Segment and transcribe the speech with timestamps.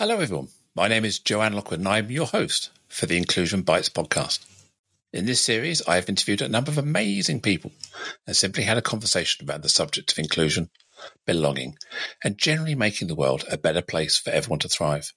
[0.00, 0.48] Hello, everyone.
[0.74, 4.38] My name is Joanne Lockwood, and I'm your host for the Inclusion Bites podcast.
[5.12, 7.70] In this series, I have interviewed a number of amazing people
[8.26, 10.70] and simply had a conversation about the subject of inclusion,
[11.26, 11.76] belonging,
[12.24, 15.12] and generally making the world a better place for everyone to thrive.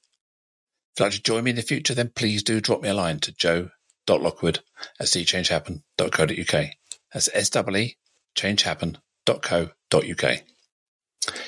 [0.91, 2.93] If you'd like to join me in the future, then please do drop me a
[2.93, 4.59] line to joe.lockwood
[5.00, 6.70] at seechangehappen.co.uk.
[7.13, 7.95] That's S-E-E,
[8.36, 10.43] changehappen.co.uk.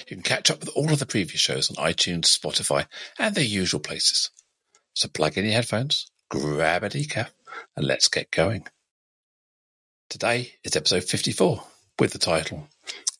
[0.07, 2.85] You can catch up with all of the previous shows on iTunes, Spotify,
[3.19, 4.29] and the usual places.
[4.93, 7.29] So plug in your headphones, grab a decaf,
[7.75, 8.65] and let's get going.
[10.09, 11.63] Today is episode 54
[11.99, 12.67] with the title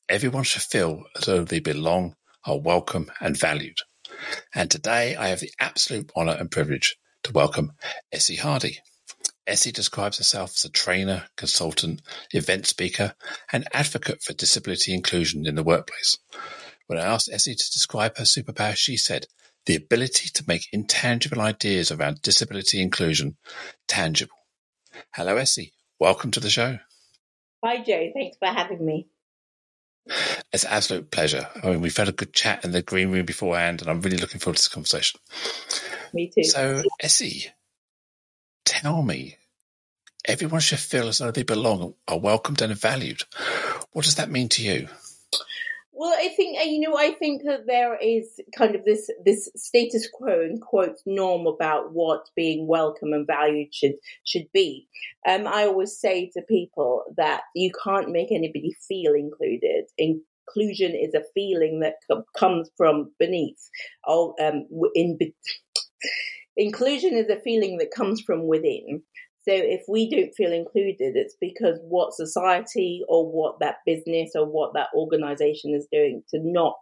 [0.08, 2.16] Everyone Should Feel as though they belong,
[2.46, 3.80] are welcome, and valued.
[4.54, 7.72] And today I have the absolute honour and privilege to welcome
[8.14, 8.80] Esi Hardy.
[9.48, 13.14] Esi describes herself as a trainer, consultant, event speaker,
[13.52, 16.18] and advocate for disability inclusion in the workplace.
[16.88, 19.28] When I asked Esi to describe her superpower, she said,
[19.66, 23.38] the ability to make intangible ideas around disability inclusion
[23.88, 24.36] tangible.
[25.14, 25.72] Hello, Esi.
[26.00, 26.78] Welcome to the show.
[27.64, 28.12] Hi, Joe.
[28.14, 29.08] Thanks for having me.
[30.54, 31.48] It's an absolute pleasure.
[31.64, 34.18] I mean, we've had a good chat in the green room beforehand, and I'm really
[34.18, 35.20] looking forward to this conversation.
[36.14, 36.44] Me too.
[36.44, 37.48] So, Esi,
[38.66, 39.38] tell me,
[40.26, 43.22] everyone should feel as though they belong, are welcomed and valued.
[43.92, 44.88] What does that mean to you?
[45.98, 46.98] Well, I think you know.
[46.98, 51.94] I think that there is kind of this this status quo and quote norm about
[51.94, 53.94] what being welcome and valued should
[54.26, 54.90] should be.
[55.26, 59.86] Um, I always say to people that you can't make anybody feel included.
[59.98, 61.96] Inclusion is a feeling that
[62.38, 63.70] comes from beneath.
[64.06, 65.34] Oh, um, in be-
[66.58, 69.02] inclusion is a feeling that comes from within.
[69.48, 74.46] So if we don't feel included, it's because what society or what that business or
[74.46, 76.78] what that organization is doing to not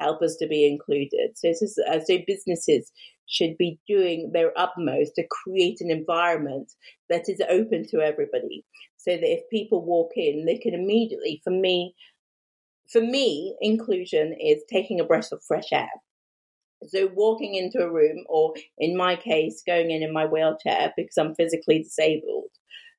[0.00, 1.36] help us to be included.
[1.36, 2.90] So, uh, so businesses
[3.28, 6.72] should be doing their utmost to create an environment
[7.08, 8.64] that is open to everybody.
[8.96, 11.94] So that if people walk in, they can immediately, for me,
[12.90, 15.90] for me, inclusion is taking a breath of fresh air.
[16.86, 21.16] So walking into a room, or in my case, going in in my wheelchair because
[21.18, 22.50] I'm physically disabled,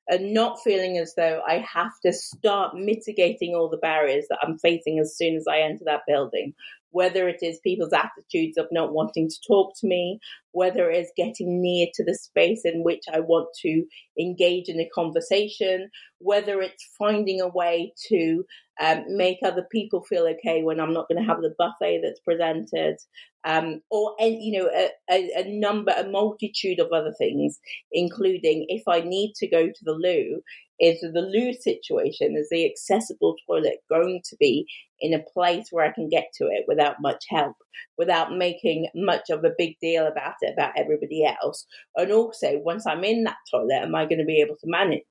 [0.08, 4.58] and not feeling as though I have to start mitigating all the barriers that I'm
[4.58, 6.52] facing as soon as I enter that building,
[6.90, 10.18] whether it is people's attitudes of not wanting to talk to me,
[10.52, 13.84] whether it is getting near to the space in which I want to
[14.18, 18.44] engage in a conversation, whether it's finding a way to
[18.80, 22.20] um, make other people feel okay when I'm not going to have the buffet that's
[22.20, 22.96] presented,
[23.44, 27.58] um, or you know a, a, a, number, a multitude of other things,
[27.92, 30.40] including if I need to go to the loo,
[30.80, 34.66] is the loo situation, is the accessible toilet going to be
[35.00, 37.56] in a place where I can get to it without much help,
[37.98, 41.66] without making much of a big deal about it, about everybody else?
[41.96, 45.02] And also, once I'm in that toilet, am I going to be able to manage?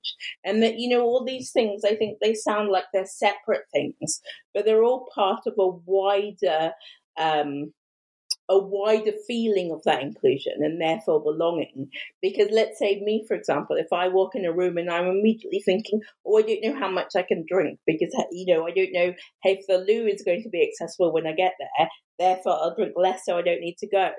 [0.44, 4.22] And that, you know, all these things, I think they sound like they're separate things,
[4.54, 6.72] but they're all part of a wider,
[7.20, 7.74] um,
[8.50, 11.90] a wider feeling of that inclusion and therefore belonging.
[12.22, 15.62] Because let's say me, for example, if I walk in a room and I'm immediately
[15.64, 18.92] thinking, oh, I don't know how much I can drink because, you know, I don't
[18.92, 21.88] know if the loo is going to be accessible when I get there
[22.20, 24.10] therefore I'll drink less so I don't need to go.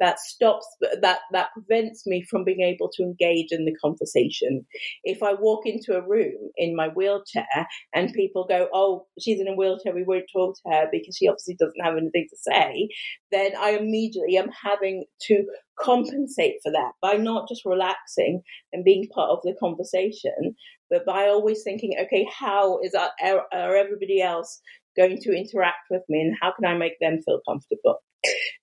[0.00, 0.66] That stops,
[1.00, 4.66] that, that prevents me from being able to engage in the conversation.
[5.04, 7.46] If I walk into a room in my wheelchair
[7.94, 11.28] and people go, oh, she's in a wheelchair, we won't talk to her because she
[11.28, 12.88] obviously doesn't have anything to say,
[13.32, 15.44] then I immediately am having to
[15.78, 18.42] compensate for that by not just relaxing
[18.72, 20.54] and being part of the conversation,
[20.90, 23.10] but by always thinking, okay, how is our,
[23.52, 24.60] are everybody else
[24.96, 28.02] going to interact with me and how can I make them feel comfortable?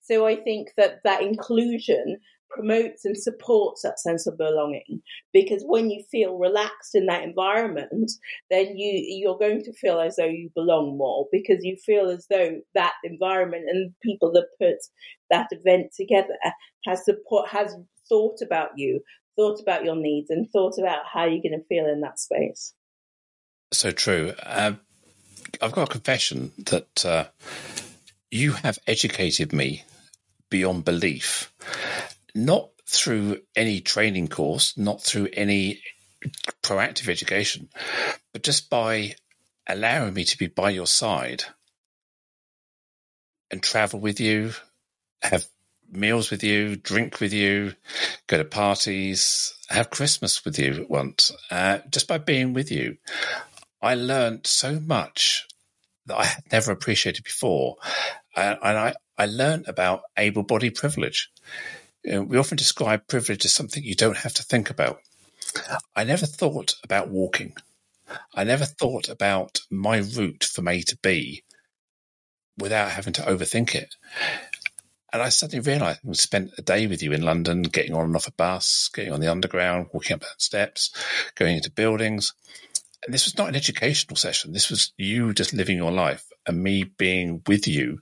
[0.02, 2.18] So I think that that inclusion
[2.54, 5.02] promotes and supports that sense of belonging
[5.32, 8.10] because when you feel relaxed in that environment
[8.50, 12.26] then you you're going to feel as though you belong more because you feel as
[12.30, 14.76] though that environment and people that put
[15.30, 16.34] that event together
[16.86, 17.74] has support has
[18.08, 19.00] thought about you
[19.36, 22.74] thought about your needs and thought about how you're going to feel in that space
[23.72, 24.72] so true uh,
[25.60, 27.24] I've got a confession that uh,
[28.30, 29.84] you have educated me
[30.50, 31.52] beyond belief,
[32.34, 35.80] not through any training course, not through any
[36.62, 37.68] proactive education,
[38.32, 39.14] but just by
[39.66, 41.44] allowing me to be by your side
[43.50, 44.52] and travel with you,
[45.22, 45.46] have
[45.90, 47.74] meals with you, drink with you,
[48.26, 52.96] go to parties, have Christmas with you at once, uh, just by being with you.
[53.84, 55.46] I learned so much
[56.06, 57.76] that I had never appreciated before.
[58.34, 61.30] and, and I, I learned about able body privilege.
[62.02, 65.00] You know, we often describe privilege as something you don't have to think about.
[65.94, 67.54] I never thought about walking.
[68.34, 71.42] I never thought about my route from A to B
[72.58, 73.94] without having to overthink it.
[75.12, 78.16] And I suddenly realised I spent a day with you in London, getting on and
[78.16, 80.90] off a bus, getting on the underground, walking up steps,
[81.34, 82.32] going into buildings.
[83.04, 84.52] And this was not an educational session.
[84.52, 88.00] This was you just living your life and me being with you.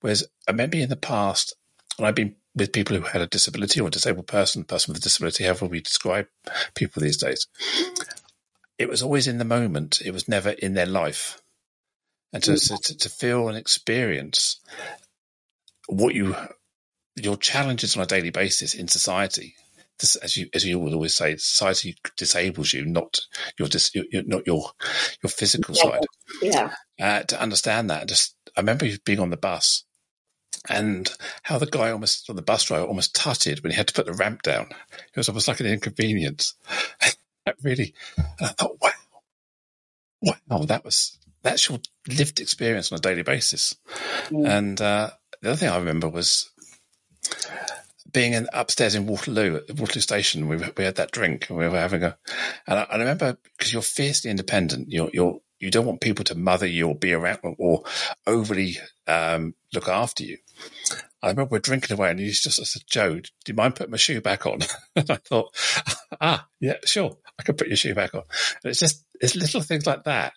[0.00, 1.54] Whereas remember in the past,
[1.98, 5.00] and I've been with people who had a disability or a disabled person, person with
[5.00, 6.26] a disability, however we describe
[6.74, 7.46] people these days,
[8.78, 10.00] it was always in the moment.
[10.04, 11.40] It was never in their life.
[12.32, 14.60] And to, to, to feel and experience
[15.88, 16.36] what you
[17.16, 19.56] your challenges on a daily basis in society.
[19.98, 23.20] This, as you as you would always say, society disables you, not
[23.58, 24.70] your dis, your, not your
[25.22, 25.82] your physical yeah.
[25.82, 26.06] side.
[26.42, 26.74] Yeah.
[27.00, 29.84] Uh, to understand that, just I remember being on the bus
[30.68, 31.10] and
[31.42, 34.06] how the guy almost, or the bus driver almost tutted when he had to put
[34.06, 34.68] the ramp down.
[34.92, 36.54] It was almost like an inconvenience.
[37.46, 41.78] that really, and I thought, wow, wow, that was that's your
[42.08, 43.74] lived experience on a daily basis.
[44.28, 44.48] Mm.
[44.48, 45.10] And uh,
[45.40, 46.50] the other thing I remember was
[48.12, 50.48] being in, upstairs in Waterloo, at Waterloo Station.
[50.48, 52.16] We, we had that drink and we were having a,
[52.66, 54.90] and I, I remember because you're fiercely independent.
[54.90, 57.82] You're, you're, you don't want people to mother you or be around or
[58.26, 58.76] overly
[59.06, 60.38] um, look after you.
[61.20, 63.90] I remember we're drinking away and he's just I said, Joe, do you mind putting
[63.90, 64.60] my shoe back on?
[64.96, 65.54] and I thought,
[66.20, 67.16] ah, yeah, sure.
[67.38, 68.22] I can put your shoe back on.
[68.62, 70.32] And it's just, it's little things like that.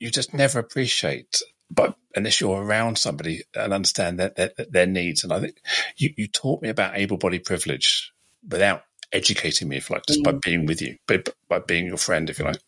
[0.00, 5.24] You just never appreciate but unless you're around somebody and understand their, their, their needs,
[5.24, 5.56] and I think
[5.96, 8.12] you, you taught me about able-bodied privilege
[8.48, 10.24] without educating me, if you like, just mm.
[10.24, 12.60] by being with you, by, by being your friend, if you like.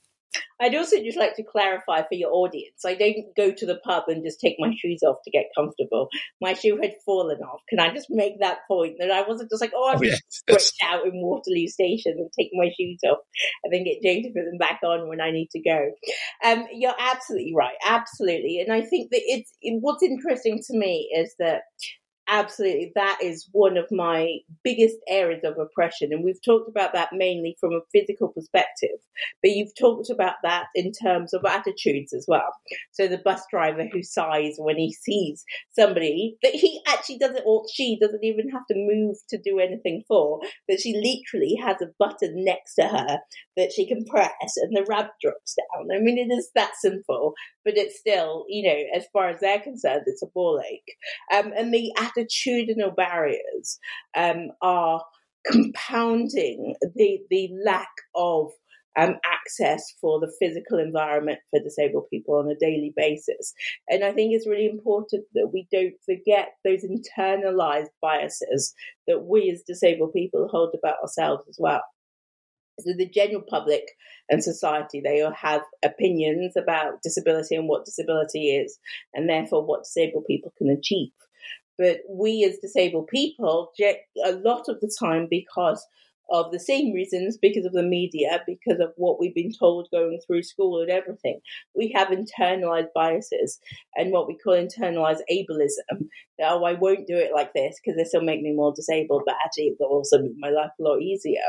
[0.60, 4.04] I'd also just like to clarify for your audience I don't go to the pub
[4.08, 6.08] and just take my shoes off to get comfortable.
[6.40, 7.60] My shoe had fallen off.
[7.68, 10.22] Can I just make that point that I wasn't just like, oh, I'm oh, just
[10.32, 13.18] stretched out in Waterloo Station and take my shoes off
[13.64, 15.90] and then get Jane to put them back on when I need to go.
[16.44, 17.74] Um, you're absolutely right.
[17.84, 18.60] Absolutely.
[18.60, 21.62] And I think that it's what's interesting to me is that
[22.28, 22.92] absolutely.
[22.94, 26.12] That is one of my biggest areas of oppression.
[26.12, 28.98] And we've talked about that mainly from a physical perspective
[29.42, 32.52] but you've talked about that in terms of attitudes as well.
[32.92, 37.64] So the bus driver who sighs when he sees somebody that he actually doesn't or
[37.72, 41.92] she doesn't even have to move to do anything for but she literally has a
[41.98, 43.18] button next to her
[43.56, 45.88] that she can press and the ramp drops down.
[45.94, 47.34] I mean it is that simple
[47.64, 50.96] but it's still you know as far as they're concerned it's a ball ache.
[51.32, 53.78] Um, and the attitudinal barriers
[54.16, 55.02] um, are
[55.50, 58.50] compounding the the lack of
[58.98, 63.52] um, access for the physical environment for disabled people on a daily basis.
[63.88, 68.74] And I think it's really important that we don't forget those internalized biases
[69.06, 71.82] that we as disabled people hold about ourselves as well.
[72.80, 73.84] So the general public
[74.28, 78.78] and society, they all have opinions about disability and what disability is,
[79.14, 81.10] and therefore what disabled people can achieve.
[81.78, 83.72] But we as disabled people,
[84.24, 85.86] a lot of the time, because
[86.30, 90.18] of the same reasons, because of the media, because of what we've been told going
[90.26, 91.40] through school and everything,
[91.74, 93.60] we have internalized biases
[93.94, 96.08] and what we call internalized ableism.
[96.38, 99.22] That, Oh, I won't do it like this because this will make me more disabled,
[99.24, 101.40] but actually it will also make my life a lot easier.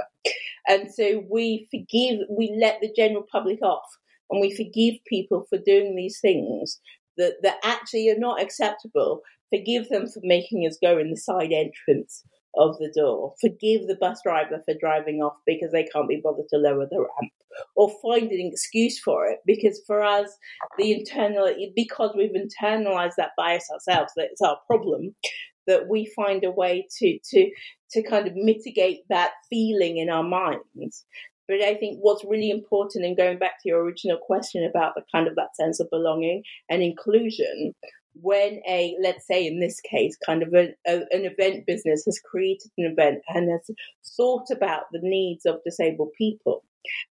[0.68, 3.86] And so we forgive, we let the general public off
[4.30, 6.80] and we forgive people for doing these things
[7.18, 11.52] that, that actually are not acceptable Forgive them for making us go in the side
[11.52, 12.24] entrance
[12.58, 13.34] of the door.
[13.40, 17.00] Forgive the bus driver for driving off because they can't be bothered to lower the
[17.00, 17.32] ramp.
[17.76, 20.30] Or find an excuse for it because for us,
[20.78, 25.16] the internal, because we've internalized that bias ourselves, that it's our problem,
[25.66, 27.50] that we find a way to, to,
[27.92, 31.06] to kind of mitigate that feeling in our minds.
[31.48, 35.04] But I think what's really important, and going back to your original question about the
[35.12, 37.74] kind of that sense of belonging and inclusion,
[38.22, 42.20] when a let's say in this case kind of a, a, an event business has
[42.20, 43.76] created an event and has
[44.16, 46.64] thought about the needs of disabled people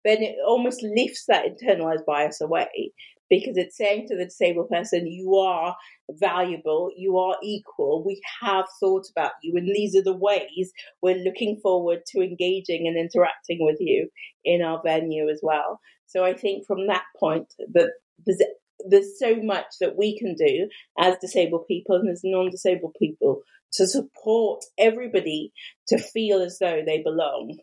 [0.05, 2.93] then it almost lifts that internalized bias away
[3.31, 5.75] because it's saying to the disabled person you are
[6.11, 11.17] valuable you are equal we have thought about you and these are the ways we're
[11.17, 14.09] looking forward to engaging and interacting with you
[14.45, 15.81] in our venue as well.
[16.07, 17.91] So i think from that point that
[18.25, 18.43] there's
[18.89, 23.87] there's so much that we can do as disabled people and as non-disabled people to
[23.87, 25.53] support everybody
[25.89, 27.59] to feel as though they belong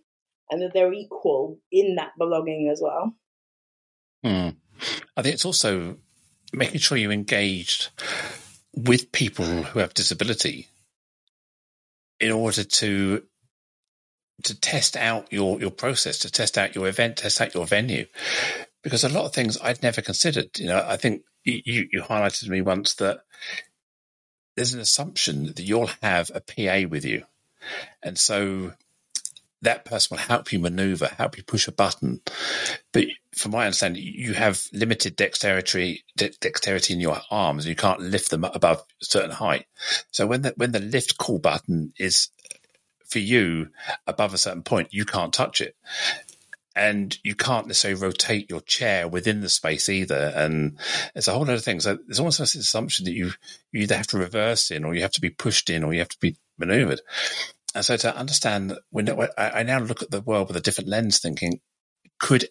[0.49, 3.15] and that they're equal in that belonging as well.
[4.23, 4.49] Hmm.
[5.15, 5.97] I think it's also
[6.53, 7.89] making sure you're engaged
[8.75, 10.67] with people who have disability
[12.19, 13.23] in order to
[14.43, 18.05] to test out your your process, to test out your event, test out your venue,
[18.83, 20.57] because a lot of things I'd never considered.
[20.57, 23.21] You know, I think you you highlighted to me once that
[24.55, 27.23] there's an assumption that you'll have a PA with you,
[28.03, 28.73] and so
[29.61, 32.21] that person will help you maneuver, help you push a button.
[32.91, 37.67] But from my understanding, you have limited dexterity de- dexterity in your arms.
[37.67, 39.65] You can't lift them above a certain height.
[40.11, 42.29] So when the when the lift call button is
[43.05, 43.69] for you
[44.07, 45.75] above a certain point, you can't touch it.
[46.75, 50.31] And you can't necessarily rotate your chair within the space either.
[50.35, 50.77] And
[51.15, 51.83] it's a whole lot of things.
[51.83, 53.31] So there's almost this assumption that you,
[53.71, 55.99] you either have to reverse in or you have to be pushed in or you
[55.99, 57.01] have to be maneuvered.
[57.75, 61.19] And so to understand, when I now look at the world with a different lens,
[61.19, 61.59] thinking,
[62.19, 62.45] could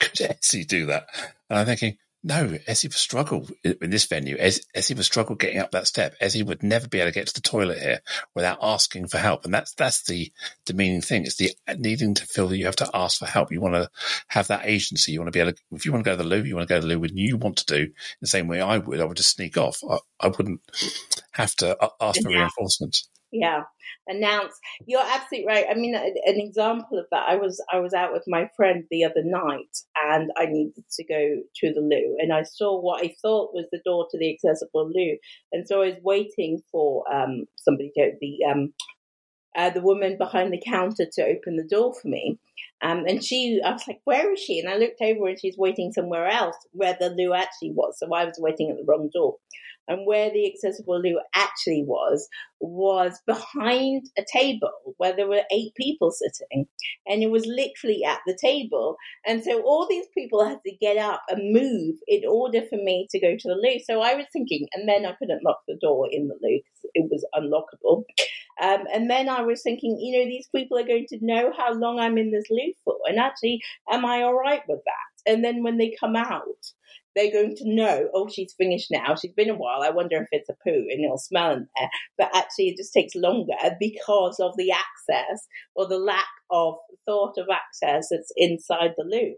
[0.00, 1.06] could Esi do that?
[1.48, 4.38] And I'm thinking, no, Esi would struggle in this venue.
[4.38, 6.18] Esi would struggle getting up that step.
[6.20, 8.00] Esi would never be able to get to the toilet here
[8.34, 9.44] without asking for help.
[9.44, 10.32] And that's, that's the
[10.64, 11.24] demeaning thing.
[11.24, 13.52] It's the needing to feel that you have to ask for help.
[13.52, 13.90] You want to
[14.28, 15.12] have that agency.
[15.12, 16.56] You want to be able to, if you want to go to the loo, you
[16.56, 18.78] want to go to the loo when you want to do the same way I
[18.78, 19.00] would.
[19.00, 19.82] I would just sneak off.
[19.88, 20.62] I, I wouldn't
[21.32, 23.06] have to uh, ask for reinforcements.
[23.34, 23.64] Yeah
[24.08, 24.54] announce.
[24.86, 25.66] You're absolutely right.
[25.70, 27.28] I mean, an example of that.
[27.28, 31.04] I was I was out with my friend the other night, and I needed to
[31.04, 34.32] go to the loo, and I saw what I thought was the door to the
[34.32, 35.16] accessible loo,
[35.52, 38.74] and so I was waiting for um, somebody to the um,
[39.56, 42.38] uh, the woman behind the counter to open the door for me.
[42.82, 44.58] Um, and she, I was like, where is she?
[44.58, 47.98] And I looked over and she's waiting somewhere else where the loo actually was.
[47.98, 49.36] So I was waiting at the wrong door
[49.88, 52.28] and where the accessible loo actually was
[52.60, 56.66] was behind a table where there were eight people sitting
[57.06, 60.96] and it was literally at the table and so all these people had to get
[60.96, 64.26] up and move in order for me to go to the loo so i was
[64.32, 68.04] thinking and then i couldn't lock the door in the loo because it was unlockable
[68.60, 71.72] um, and then I was thinking, you know, these people are going to know how
[71.72, 72.96] long I'm in this loo for.
[73.08, 73.60] And actually,
[73.90, 75.32] am I all right with that?
[75.32, 76.42] And then when they come out,
[77.14, 79.14] they're going to know, oh, she's finished now.
[79.14, 79.82] She's been a while.
[79.82, 81.88] I wonder if it's a poo and it'll smell in there.
[82.18, 86.74] But actually, it just takes longer because of the access or the lack of
[87.06, 89.36] thought of access that's inside the loop.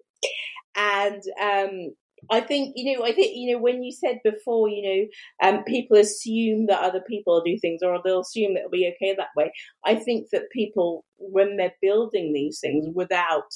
[0.76, 1.94] And um,
[2.30, 3.04] I think you know.
[3.04, 5.08] I think you know when you said before, you
[5.42, 8.92] know, um, people assume that other people do things, or they'll assume that it'll be
[8.94, 9.52] okay that way.
[9.84, 13.52] I think that people, when they're building these things without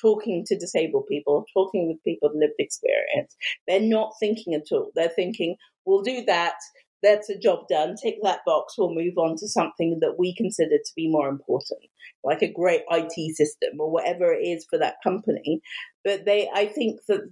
[0.00, 3.36] talking to disabled people, talking with people with lived experience.
[3.66, 4.90] They're not thinking at all.
[4.94, 6.54] They're thinking, we'll do that.
[7.02, 7.96] That's a job done.
[7.96, 8.74] Tick that box.
[8.78, 11.82] We'll move on to something that we consider to be more important,
[12.22, 15.60] like a great IT system or whatever it is for that company.
[16.02, 17.30] But they, I think that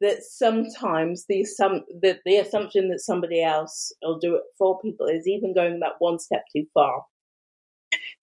[0.00, 1.44] that sometimes the
[2.02, 5.96] that the assumption that somebody else will do it for people is even going that
[5.98, 7.04] one step too far.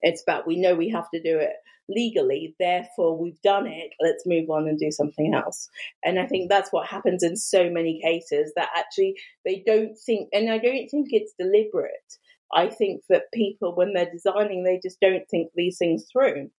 [0.02, 1.54] It's about we know we have to do it
[1.90, 5.70] legally, therefore we've done it, let's move on and do something else.
[6.04, 9.16] And I think that's what happens in so many cases that actually
[9.46, 11.92] they don't think, and I don't think it's deliberate.
[12.54, 16.50] I think that people, when they're designing, they just don't think these things through.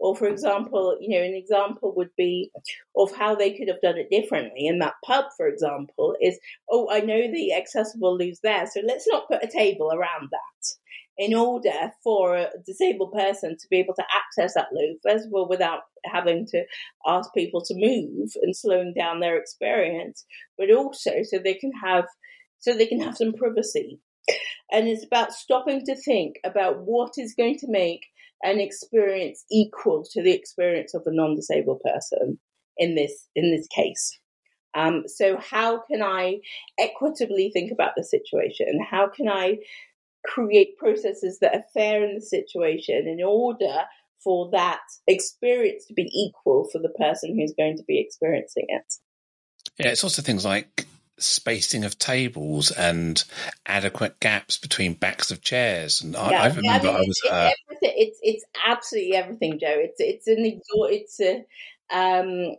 [0.00, 2.50] Or, for example, you know, an example would be
[2.96, 4.66] of how they could have done it differently.
[4.66, 6.38] In that pub, for example, is,
[6.70, 10.76] oh, I know the accessible loo's there, so let's not put a table around that
[11.18, 15.32] in order for a disabled person to be able to access that loo, first of
[15.34, 16.64] all, without having to
[17.06, 20.24] ask people to move and slowing down their experience,
[20.56, 22.06] but also so they can have
[22.58, 23.98] so they can have some privacy.
[24.70, 28.06] And it's about stopping to think about what is going to make
[28.42, 32.38] an experience equal to the experience of a non-disabled person
[32.78, 34.18] in this in this case.
[34.74, 36.38] Um, so how can I
[36.78, 38.80] equitably think about the situation?
[38.90, 39.58] How can I
[40.24, 43.84] create processes that are fair in the situation in order
[44.22, 48.94] for that experience to be equal for the person who's going to be experiencing it.
[49.78, 50.86] Yeah, it's also things like
[51.18, 53.22] spacing of tables and
[53.66, 56.02] adequate gaps between backs of chairs.
[56.02, 57.20] And yeah, I, I remember I, mean, I was.
[57.24, 57.50] It's, uh,
[57.82, 59.76] it's, it's absolutely everything, Joe.
[59.76, 61.44] It's it's an exor- it's a
[61.94, 62.56] um,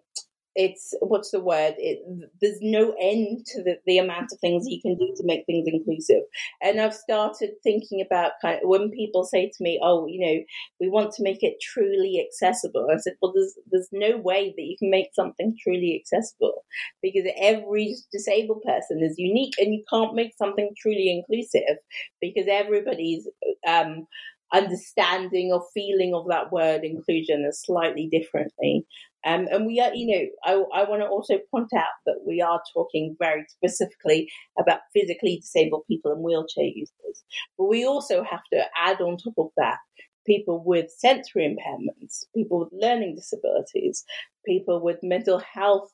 [0.56, 1.76] it's what's the word?
[1.78, 2.00] It,
[2.42, 5.68] there's no end to the, the amount of things you can do to make things
[5.68, 6.24] inclusive.
[6.62, 10.44] And i've started thinking about kind of, when people say to me oh you know
[10.80, 14.64] we want to make it truly accessible i said well there's there's no way that
[14.64, 16.64] you can make something truly accessible
[17.02, 21.78] because every disabled person is unique and you can't make something truly inclusive
[22.22, 23.28] because everybody's
[23.68, 24.08] um,
[24.54, 28.86] understanding or feeling of that word inclusion is slightly differently.
[29.26, 30.08] Um, and we are, you
[30.46, 34.30] know, I, I want to also point out that we are talking very specifically
[34.60, 37.24] about physically disabled people and wheelchair users.
[37.58, 39.78] But we also have to add on top of that
[40.26, 44.06] people with sensory impairments, people with learning disabilities,
[44.46, 45.92] people with mental health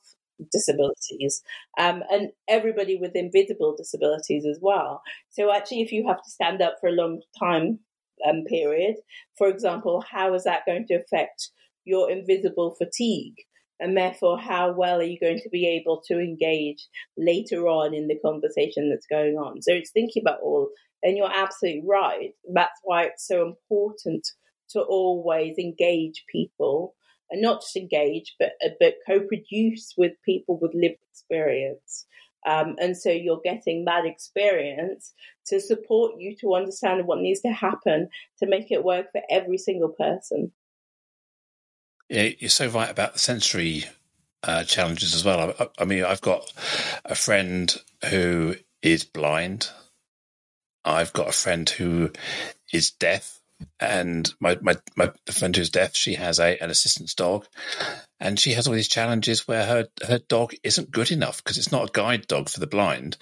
[0.51, 1.41] disabilities,
[1.77, 5.01] um, and everybody with invisible disabilities as well.
[5.29, 7.79] So, actually, if you have to stand up for a long time
[8.27, 8.95] um, period,
[9.37, 11.51] for example, how is that going to affect
[11.85, 13.35] your invisible fatigue?
[13.79, 16.85] And therefore, how well are you going to be able to engage
[17.17, 19.61] later on in the conversation that's going on?
[19.61, 20.69] So, it's thinking about all,
[21.01, 22.31] and you're absolutely right.
[22.53, 24.27] That's why it's so important
[24.71, 26.93] to always engage people
[27.31, 32.05] and not just engage, but uh, but co-produce with people with lived experience.
[32.47, 35.13] Um, and so you're getting that experience
[35.47, 39.57] to support you to understand what needs to happen to make it work for every
[39.57, 40.51] single person.
[42.09, 43.85] Yeah, you're so right about the sensory
[44.43, 45.53] uh, challenges as well.
[45.59, 46.51] I, I, mean, I've got
[47.05, 47.75] a friend
[48.09, 49.69] who is blind.
[50.85, 52.11] I've got a friend who
[52.71, 53.38] is deaf
[53.79, 57.45] and my, my, my friend who's deaf, she has a, an assistance dog,
[58.19, 61.71] and she has all these challenges where her her dog isn't good enough because it's
[61.71, 63.17] not a guide dog for the blind,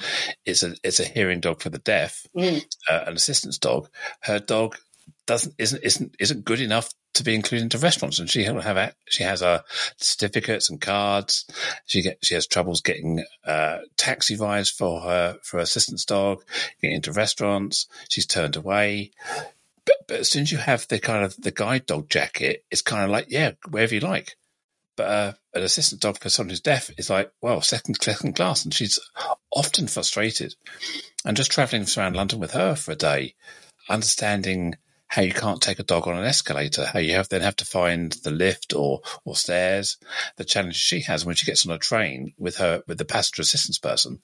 [0.46, 2.63] it's a it's a hearing dog for the deaf, mm.
[2.89, 3.89] uh, an assistance dog.
[4.22, 4.77] Her dog
[5.25, 9.24] doesn't isn't isn't isn't good enough to be included into restaurants, and she have she
[9.24, 9.63] has her
[9.98, 11.46] certificates and cards.
[11.86, 16.44] She get she has troubles getting uh, taxi rides for her for her assistance dog,
[16.82, 17.88] getting into restaurants.
[18.10, 19.12] She's turned away.
[19.88, 22.82] But, but as soon as you have the kind of the guide dog jacket, it's
[22.82, 24.36] kind of like, yeah, wherever you like.
[24.98, 28.65] But uh, an assistant dog for someone who's deaf is like, well, second, second class.
[28.65, 29.00] And she's
[29.51, 30.56] often frustrated.
[31.24, 33.36] And just traveling around London with her for a day,
[33.89, 34.75] understanding
[35.08, 37.65] how you can't take a dog on an escalator, how you have then have to
[37.65, 39.98] find the lift or or stairs,
[40.36, 43.41] the challenge she has when she gets on a train with her with the passenger
[43.41, 44.20] assistance person,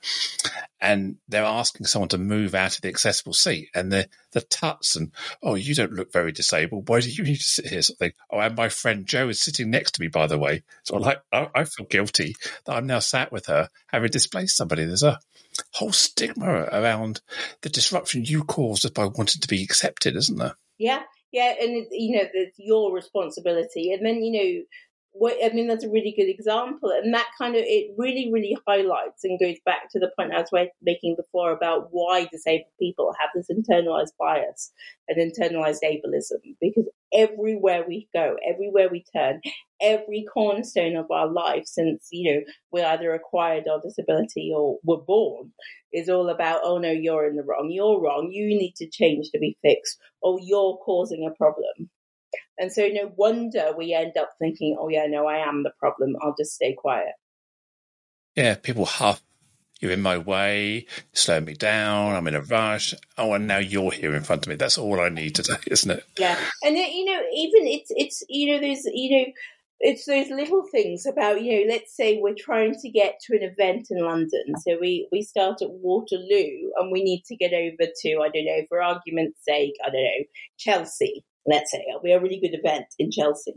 [0.82, 4.96] and they're asking someone to move out of the accessible seat, and the the tuts
[4.96, 5.12] and
[5.42, 7.82] oh you don't look very disabled, why do you need to sit here?
[7.82, 8.12] Sort of thing.
[8.32, 10.64] Oh, and my friend Joe is sitting next to me, by the way.
[10.84, 14.86] So like I, I feel guilty that I'm now sat with her having displaced somebody.
[14.86, 15.20] There's a
[15.72, 17.22] whole stigma around
[17.62, 20.56] the disruption you caused by wanting to be accepted, isn't there?
[20.78, 23.92] Yeah, yeah, and you know, it's your responsibility.
[23.92, 24.64] And then, you know,
[25.14, 26.90] what, I mean, that's a really good example.
[26.90, 30.40] And that kind of, it really, really highlights and goes back to the point I
[30.40, 34.72] was making before about why disabled people have this internalized bias
[35.08, 36.56] and internalized ableism.
[36.60, 39.42] Because everywhere we go, everywhere we turn,
[39.80, 45.02] every cornerstone of our life since, you know, we either acquired our disability or were
[45.02, 45.54] born
[45.94, 49.30] is all about, oh no, you're in the wrong, you're wrong, you need to change
[49.30, 51.92] to be fixed, or you're causing a problem.
[52.58, 56.16] And so no wonder we end up thinking, oh yeah, no, I am the problem.
[56.22, 57.14] I'll just stay quiet.
[58.36, 59.22] Yeah, people huff.
[59.80, 62.94] You're in my way, slow me down, I'm in a rush.
[63.18, 64.56] Oh, and now you're here in front of me.
[64.56, 66.06] That's all I need today, isn't it?
[66.18, 66.40] Yeah.
[66.64, 69.34] And you know, even it's it's you know, there's you know,
[69.84, 73.44] it's those little things about you know let's say we're trying to get to an
[73.44, 77.92] event in london so we we start at waterloo and we need to get over
[77.94, 80.24] to i don't know for argument's sake i don't know
[80.58, 83.54] chelsea let's say it'll be a really good event in Chelsea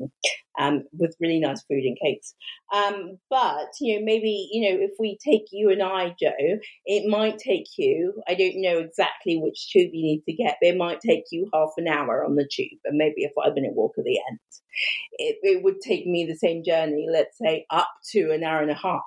[0.58, 2.34] um, with really nice food and cakes.
[2.74, 7.08] Um, but you know, maybe you know, if we take you and I, Joe, it
[7.08, 8.22] might take you.
[8.28, 11.48] I don't know exactly which tube you need to get, but it might take you
[11.52, 14.38] half an hour on the tube and maybe a five minute walk at the end.
[15.12, 18.70] It, it would take me the same journey, let's say, up to an hour and
[18.70, 19.02] a half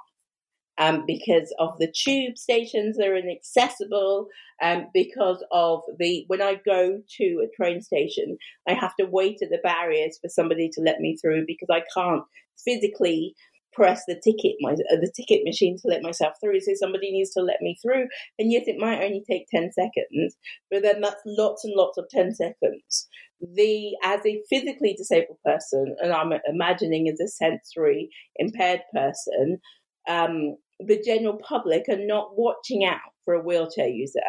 [0.80, 4.28] um, because of the tube stations that are inaccessible,
[4.64, 8.38] um, because of the when I go to a train station,
[8.68, 11.82] I have to wait at the barriers for somebody to let me through because I
[11.94, 12.24] can't
[12.66, 13.36] physically
[13.74, 16.60] press the ticket my uh, the ticket machine to let myself through.
[16.62, 20.38] So somebody needs to let me through, and yet it might only take ten seconds,
[20.72, 23.08] but then that's lots and lots of ten seconds.
[23.42, 29.60] The as a physically disabled person, and I'm imagining as a sensory impaired person,
[30.08, 34.20] um, the general public are not watching out for a wheelchair user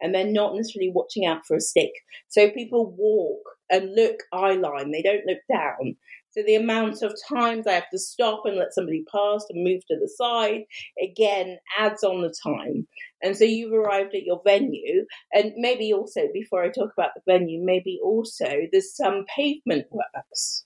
[0.00, 1.92] and they're not necessarily watching out for a stick.
[2.28, 5.96] So people walk and look eye line, they don't look down.
[6.32, 9.80] So the amount of times I have to stop and let somebody pass and move
[9.88, 10.62] to the side
[11.02, 12.86] again adds on the time.
[13.22, 17.22] And so you've arrived at your venue, and maybe also before I talk about the
[17.26, 20.64] venue, maybe also there's some pavement works.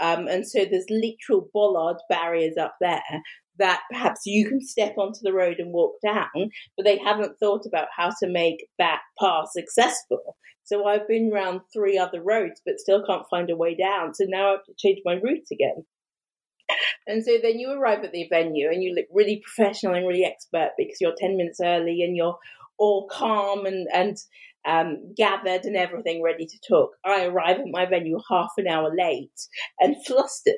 [0.00, 3.02] Um, and so there's literal bollard barriers up there
[3.60, 7.64] that perhaps you can step onto the road and walk down, but they haven't thought
[7.66, 10.36] about how to make that path accessible.
[10.64, 14.14] So I've been around three other roads, but still can't find a way down.
[14.14, 15.84] So now I have to change my route again.
[17.06, 20.24] And so then you arrive at the venue and you look really professional and really
[20.24, 22.38] expert because you're 10 minutes early and you're
[22.78, 24.16] all calm and, and
[24.66, 26.90] um, gathered and everything ready to talk.
[27.04, 29.48] I arrive at my venue half an hour late
[29.80, 30.54] and flustered.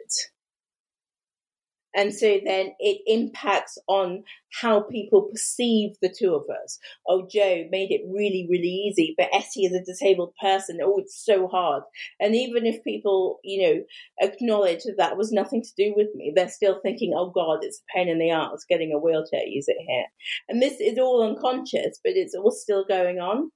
[1.94, 4.24] And so then it impacts on
[4.60, 6.78] how people perceive the two of us.
[7.06, 10.78] Oh, Joe made it really, really easy, but Esi is a disabled person.
[10.82, 11.82] Oh, it's so hard.
[12.20, 13.82] And even if people, you know,
[14.20, 17.80] acknowledge that that was nothing to do with me, they're still thinking, oh God, it's
[17.80, 20.06] a pain in the ass getting a wheelchair user here.
[20.48, 23.50] And this is all unconscious, but it's all still going on.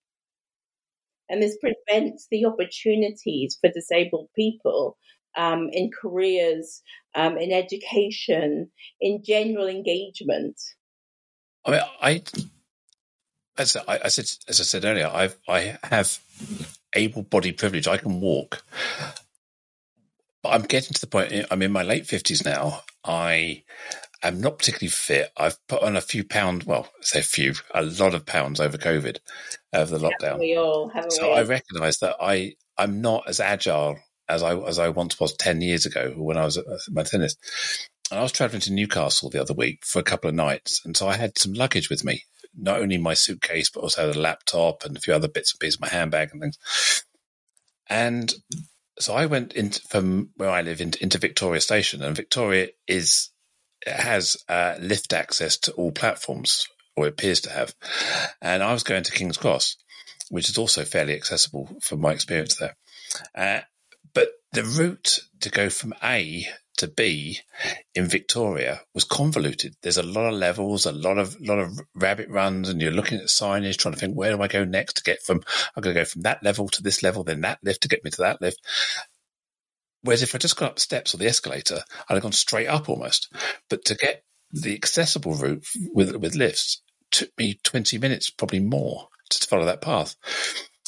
[1.29, 4.96] And this prevents the opportunities for disabled people
[5.37, 6.83] um, in careers,
[7.14, 8.70] um, in education,
[9.01, 10.61] in general engagement.
[11.64, 12.22] I mean, I
[13.59, 16.18] as I, as, as I said earlier, I've I have
[16.94, 17.88] able body privilege.
[17.88, 18.64] I can walk,
[20.42, 21.33] but I'm getting to the point.
[21.51, 22.83] I'm in my late fifties now.
[23.05, 23.64] I
[24.22, 25.31] am not particularly fit.
[25.37, 26.66] I've put on a few pounds.
[26.66, 29.18] Well, I say a few, a lot of pounds over COVID,
[29.72, 30.22] over the lockdown.
[30.22, 31.11] Haven't we all, have.
[31.11, 31.38] so we?
[31.38, 35.61] I recognise that I I'm not as agile as I as I once was ten
[35.61, 37.37] years ago when I was at my tennis.
[38.11, 40.97] And I was traveling to Newcastle the other week for a couple of nights, and
[40.97, 42.25] so I had some luggage with me,
[42.57, 45.81] not only my suitcase but also the laptop and a few other bits and pieces,
[45.81, 47.05] my handbag and things.
[47.89, 48.33] And
[48.99, 53.31] so I went into, from where I live into, into Victoria Station, and Victoria is
[53.87, 57.75] has uh, lift access to all platforms, or appears to have.
[58.41, 59.77] And I was going to King's Cross,
[60.31, 62.77] which is also fairly accessible from my experience there.
[63.35, 63.61] Uh,
[64.17, 66.47] but the route to go from A
[66.79, 67.41] to B
[67.95, 69.75] in Victoria was convoluted.
[69.83, 73.19] There's a lot of levels, a lot of lot of rabbit runs, and you're looking
[73.19, 75.43] at signage, trying to think where do I go next to get from.
[75.77, 78.05] I'm going to go from that level to this level, then that lift to get
[78.05, 78.59] me to that lift.
[80.01, 82.89] Whereas if I just got up steps or the escalator, I'd have gone straight up
[82.89, 83.31] almost.
[83.69, 89.09] But to get the accessible route with with lifts took me 20 minutes, probably more,
[89.29, 90.17] to follow that path.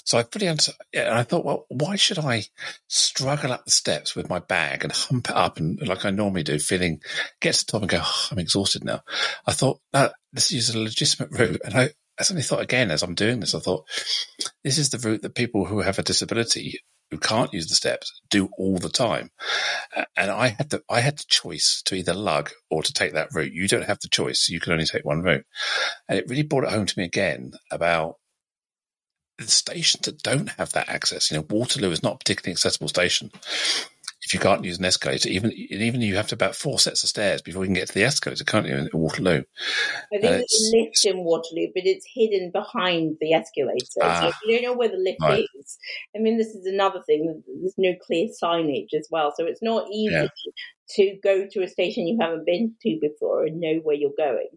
[0.09, 0.75] So I understood.
[0.95, 2.45] And I thought, well, why should I
[2.87, 6.43] struggle up the steps with my bag and hump it up and like I normally
[6.43, 7.03] do, feeling
[7.43, 9.03] get to the top and go, oh, I'm exhausted now.
[9.47, 11.61] I thought, no, this is a legitimate route.
[11.63, 13.85] And I, I suddenly thought again, as I'm doing this, I thought,
[14.65, 18.23] this is the route that people who have a disability who can't use the steps
[18.31, 19.31] do all the time.
[20.17, 23.35] And I had the I had the choice to either lug or to take that
[23.35, 23.53] route.
[23.53, 24.49] You don't have the choice.
[24.49, 25.45] You can only take one route.
[26.09, 28.15] And it really brought it home to me again about
[29.39, 31.31] the stations that don't have that access.
[31.31, 33.31] You know, Waterloo is not a particularly accessible station.
[34.29, 37.09] If you can't use an escalator, even even you have to about four sets of
[37.09, 38.77] stairs before you can get to the escalator, can't you?
[38.77, 39.43] In Waterloo,
[40.13, 43.87] I think there's a lift in Waterloo, but it's hidden behind the escalator.
[44.03, 45.47] Ah, so you don't know where the lift right.
[45.59, 45.79] is.
[46.15, 47.43] I mean, this is another thing.
[47.47, 50.29] There's no clear signage as well, so it's not easy yeah
[50.91, 54.49] to go to a station you haven't been to before and know where you're going.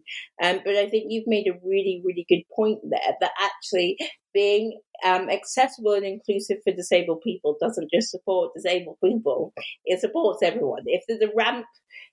[0.42, 3.98] Um, but I think you've made a really, really good point there that actually
[4.32, 9.52] being um, accessible and inclusive for disabled people doesn't just support disabled people,
[9.84, 10.82] it supports everyone.
[10.86, 11.66] If there's a ramp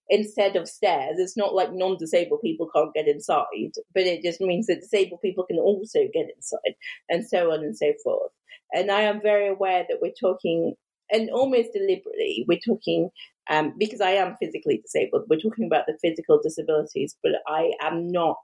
[0.10, 3.46] instead of stairs, it's not like non disabled people can't get inside,
[3.94, 6.76] but it just means that disabled people can also get inside,
[7.10, 8.32] and so on and so forth.
[8.74, 10.76] And I am very aware that we're talking
[11.12, 13.10] and almost deliberately, we're talking
[13.50, 15.24] um, because I am physically disabled.
[15.28, 18.38] We're talking about the physical disabilities, but I am not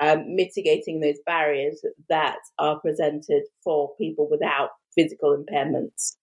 [0.00, 6.16] um, mitigating those barriers that are presented for people without physical impairments.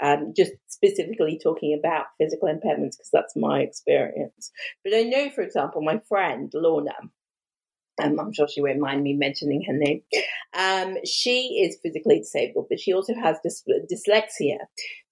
[0.00, 4.52] Um, just specifically talking about physical impairments because that's my experience.
[4.84, 6.92] But I know, for example, my friend Lorna,
[8.00, 10.02] um, I'm sure she won't mind me mentioning her name.
[10.56, 14.58] Um, she is physically disabled, but she also has dys- dyslexia.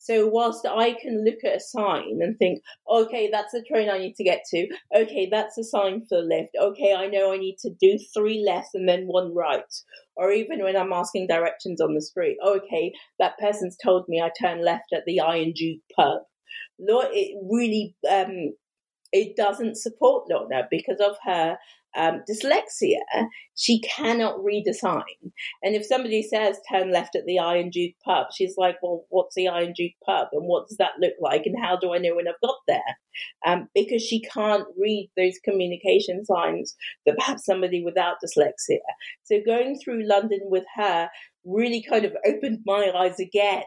[0.07, 3.99] So whilst I can look at a sign and think, okay, that's the train I
[3.99, 4.69] need to get to.
[4.95, 6.51] Okay, that's a sign for the lift.
[6.57, 9.65] Okay, I know I need to do three left and then one right.
[10.15, 14.31] Or even when I'm asking directions on the street, okay, that person's told me I
[14.41, 16.21] turn left at the ING pub.
[16.79, 18.53] Lord, it really um,
[19.13, 21.59] it doesn't support Lorna because of her
[21.97, 23.01] um, dyslexia,
[23.55, 25.33] she cannot read a sign.
[25.63, 29.35] And if somebody says turn left at the Iron Duke pub, she's like, well, what's
[29.35, 30.29] the Iron Duke pub?
[30.33, 31.47] And what does that look like?
[31.47, 32.99] And how do I know when I've got there?
[33.47, 38.79] Um, because she can't read those communication signs that perhaps somebody without dyslexia.
[39.25, 41.09] So going through London with her
[41.47, 43.63] really kind of opened my eyes again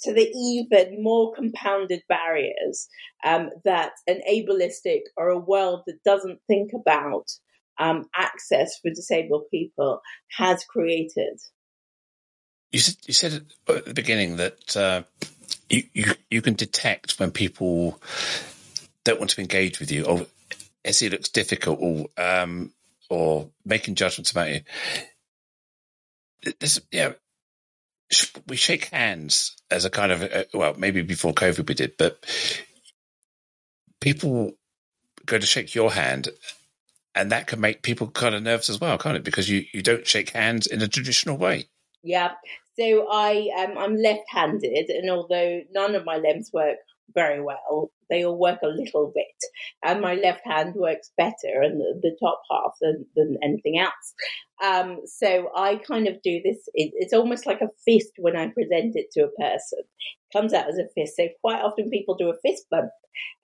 [0.00, 2.88] to the even more compounded barriers
[3.24, 7.26] um, that an ableistic or a world that doesn't think about
[7.78, 10.00] um, access for disabled people
[10.36, 11.38] has created.
[12.72, 15.02] You said, you said at the beginning that uh,
[15.68, 18.00] you, you you can detect when people
[19.04, 20.26] don't want to engage with you, or
[20.84, 22.72] it looks difficult, or um,
[23.08, 24.60] or making judgments about you.
[26.60, 27.12] This, yeah,
[28.46, 32.24] we shake hands as a kind of uh, well, maybe before COVID we did, but
[34.00, 34.52] people
[35.24, 36.28] go to shake your hand
[37.16, 39.24] and that can make people kind of nervous as well, can't it?
[39.24, 41.64] Because you, you don't shake hands in a traditional way.
[42.02, 42.32] Yeah.
[42.78, 46.76] So I um, I'm left-handed, and although none of my limbs work
[47.14, 49.26] very well, they all work a little bit,
[49.84, 54.14] and my left hand works better and the, the top half than, than anything else.
[54.62, 56.68] Um, so I kind of do this.
[56.74, 59.80] It, it's almost like a fist when I present it to a person.
[59.80, 61.16] It comes out as a fist.
[61.16, 62.90] So quite often people do a fist bump,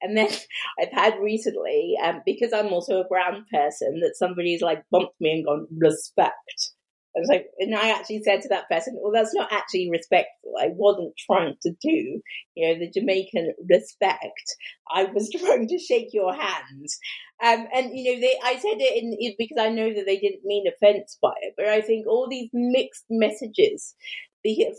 [0.00, 0.28] and then
[0.80, 5.32] I've had recently, um, because I'm also a brown person, that somebody's like bumped me
[5.32, 6.72] and gone respect.
[7.16, 10.52] I was like, and I actually said to that person, well, that's not actually respectful.
[10.58, 12.20] I wasn't trying to do,
[12.54, 14.56] you know, the Jamaican respect.
[14.90, 16.88] I was trying to shake your hand.
[17.42, 20.44] Um, and, you know, they, I said it in, because I know that they didn't
[20.44, 23.94] mean offense by it, but I think all these mixed messages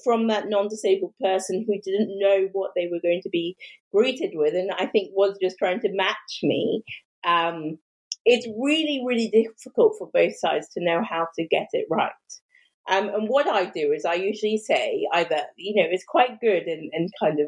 [0.03, 3.55] from that non-disabled person who didn't know what they were going to be
[3.93, 6.83] greeted with, and I think was just trying to match me,
[7.25, 7.77] um,
[8.25, 12.11] it's really, really difficult for both sides to know how to get it right.
[12.89, 16.63] Um, and what I do is I usually say either, you know, it's quite good
[16.63, 17.47] and kind of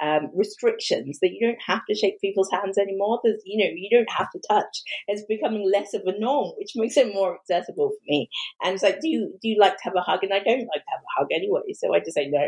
[0.00, 3.20] um, restrictions that you don't have to shake people's hands anymore.
[3.24, 4.82] There's, you know, you don't have to touch.
[5.08, 8.28] It's becoming less of a norm, which makes it more accessible for me.
[8.62, 10.22] And it's like, do you do you like to have a hug?
[10.22, 12.46] And I don't like to have a hug anyway, so I just say no.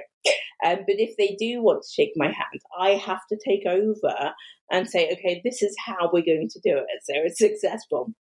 [0.64, 4.32] Um, but if they do want to shake my hand, I have to take over
[4.70, 7.02] and say, okay, this is how we're going to do it.
[7.04, 8.12] So it's successful.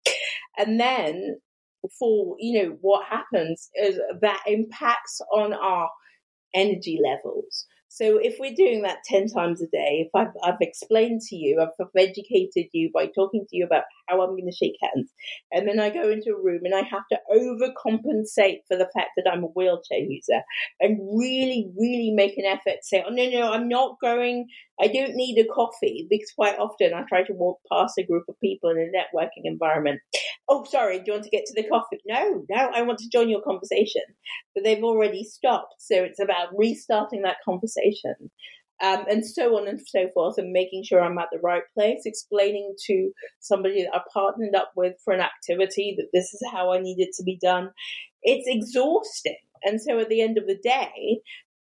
[0.56, 1.38] And then
[1.98, 5.88] for, you know, what happens is that impacts on our
[6.54, 7.66] energy levels.
[7.96, 11.62] So if we're doing that 10 times a day, if I've, I've explained to you,
[11.62, 15.10] I've, I've educated you by talking to you about how I'm going to shake hands,
[15.50, 19.12] and then I go into a room and I have to overcompensate for the fact
[19.16, 20.42] that I'm a wheelchair user
[20.78, 24.46] and really, really make an effort to say, oh, no, no, I'm not going,
[24.78, 28.24] I don't need a coffee because quite often I try to walk past a group
[28.28, 30.02] of people in a networking environment.
[30.48, 31.98] Oh, sorry, do you want to get to the coffee?
[32.06, 34.02] No, no, I want to join your conversation.
[34.54, 35.74] But they've already stopped.
[35.78, 38.30] So it's about restarting that conversation.
[38.82, 42.02] Um, and so on and so forth, and making sure I'm at the right place,
[42.04, 46.72] explaining to somebody that I partnered up with for an activity that this is how
[46.72, 47.70] I need it to be done.
[48.22, 49.38] It's exhausting.
[49.64, 51.20] And so at the end of the day,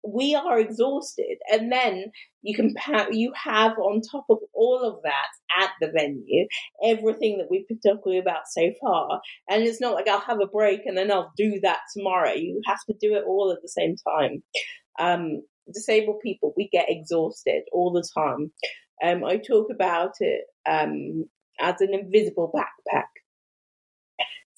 [0.03, 1.39] we are exhausted.
[1.51, 2.07] And then
[2.43, 2.75] you can
[3.11, 6.47] you have on top of all of that at the venue
[6.83, 9.21] everything that we've been talking about so far.
[9.49, 12.33] And it's not like i'll have a break and then i'll do that tomorrow.
[12.33, 14.43] You have to do it all at the same time.
[14.99, 18.53] Um, disabled people we get exhausted all the time.
[19.03, 21.25] Um, i talk about it um,
[21.59, 23.09] as an invisible backpack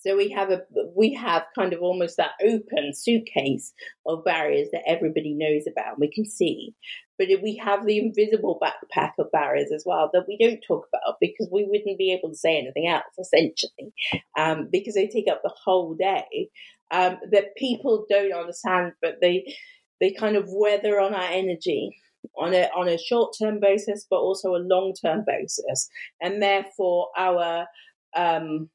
[0.02, 0.62] so we have a
[0.94, 3.72] we have kind of almost that open suitcase
[4.04, 6.74] of barriers that everybody knows about and we can see.
[7.18, 11.18] But we have the invisible backpack of barriers as well that we don't talk about
[11.20, 13.92] because we wouldn't be able to say anything else essentially
[14.36, 16.48] um, because they take up the whole day.
[16.90, 19.56] Um, that people don't understand, but they
[19.98, 21.96] they kind of weather on our energy
[22.36, 25.88] on a on a short term basis, but also a long term basis,
[26.20, 27.66] and therefore our
[28.14, 28.68] um,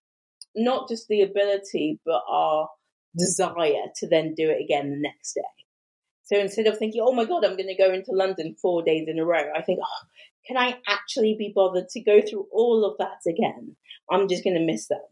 [0.57, 2.69] not just the ability, but our
[3.17, 5.41] desire to then do it again the next day.
[6.25, 9.07] So instead of thinking, oh my God, I'm going to go into London four days
[9.07, 10.05] in a row, I think, oh,
[10.45, 13.75] can I actually be bothered to go through all of that again?
[14.11, 15.05] I'm just going to miss that.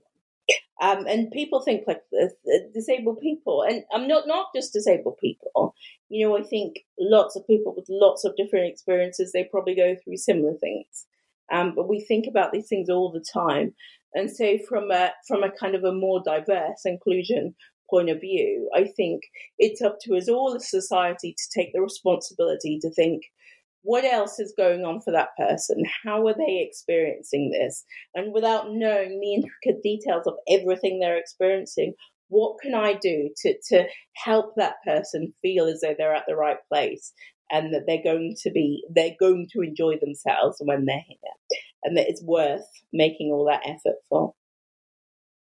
[0.82, 2.28] Um, and people think like uh,
[2.74, 5.74] disabled people, and I'm not not just disabled people.
[6.10, 9.96] You know, I think lots of people with lots of different experiences, they probably go
[9.96, 11.08] through similar things.
[11.52, 13.74] Um, but we think about these things all the time,
[14.16, 17.56] and so, from a from a kind of a more diverse inclusion
[17.90, 19.22] point of view, I think
[19.60, 23.24] it's up to us all as society to take the responsibility to think
[23.86, 25.84] what else is going on for that person?
[26.04, 27.86] How are they experiencing this?
[28.16, 31.94] And without knowing the intricate details of everything they're experiencing,
[32.30, 36.36] what can I do to, to help that person feel as though they're at the
[36.36, 37.14] right place
[37.52, 41.18] and that they're going to be they're going to enjoy themselves when they're here?
[41.86, 44.34] and that it's worth making all that effort for.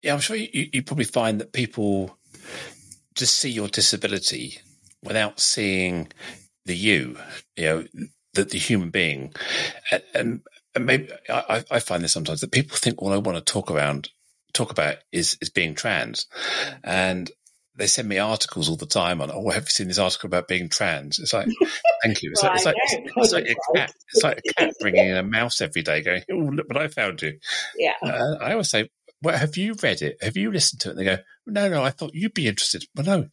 [0.03, 2.15] Yeah, I'm sure you, you probably find that people
[3.15, 4.59] just see your disability
[5.01, 6.11] without seeing
[6.65, 7.17] the you,
[7.55, 7.85] you know,
[8.33, 9.33] the, the human being.
[9.91, 10.41] And, and,
[10.75, 13.71] and maybe I, I, find this sometimes that people think all I want to talk
[13.71, 14.09] around,
[14.53, 16.27] talk about is, is being trans.
[16.83, 17.31] And
[17.77, 20.47] they send me articles all the time on, oh, have you seen this article about
[20.47, 21.19] being trans?
[21.19, 21.47] It's like,
[22.03, 22.31] thank you.
[22.31, 22.75] It's, well, like, it's, like,
[23.15, 23.93] it's, like a cat.
[24.13, 26.87] It's like a cat bringing in a mouse every day going, oh, look what I
[26.87, 27.37] found you.
[27.77, 27.93] Yeah.
[28.01, 28.89] Uh, I always say,
[29.21, 30.17] well, have you read it?
[30.21, 30.91] Have you listened to it?
[30.91, 32.85] And they go, no, no, I thought you'd be interested.
[32.95, 33.27] Well, no,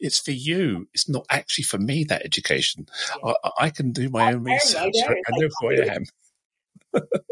[0.00, 0.88] it's for you.
[0.92, 2.86] It's not actually for me, that education.
[3.24, 3.32] Yeah.
[3.44, 4.94] I, I, can do my I own know, research.
[4.96, 6.04] I know, I know who I am.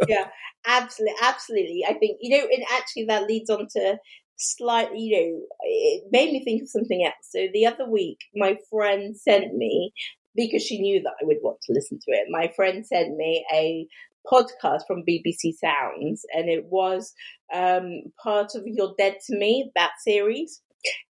[0.09, 0.29] yeah,
[0.67, 1.17] absolutely.
[1.23, 1.85] Absolutely.
[1.87, 3.99] I think, you know, and actually that leads on to
[4.37, 7.15] slightly, you know, it made me think of something else.
[7.31, 9.93] So the other week, my friend sent me,
[10.35, 13.45] because she knew that I would want to listen to it, my friend sent me
[13.53, 13.87] a
[14.31, 17.15] podcast from BBC Sounds, and it was
[17.55, 20.61] um, part of You're Dead to Me, that series.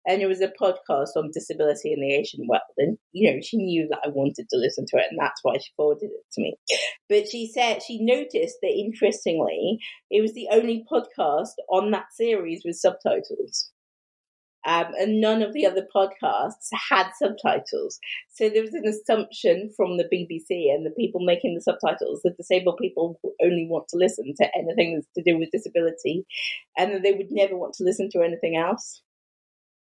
[0.07, 2.63] And it was a podcast on disability in the Asian world.
[2.79, 5.59] And, you know, she knew that I wanted to listen to it, and that's why
[5.59, 6.57] she forwarded it to me.
[7.09, 9.79] But she said she noticed that, interestingly,
[10.11, 13.71] it was the only podcast on that series with subtitles.
[14.67, 18.01] Um, and none of the other podcasts had subtitles.
[18.35, 22.37] So there was an assumption from the BBC and the people making the subtitles that
[22.37, 26.27] disabled people only want to listen to anything that's to do with disability
[26.77, 29.03] and that they would never want to listen to anything else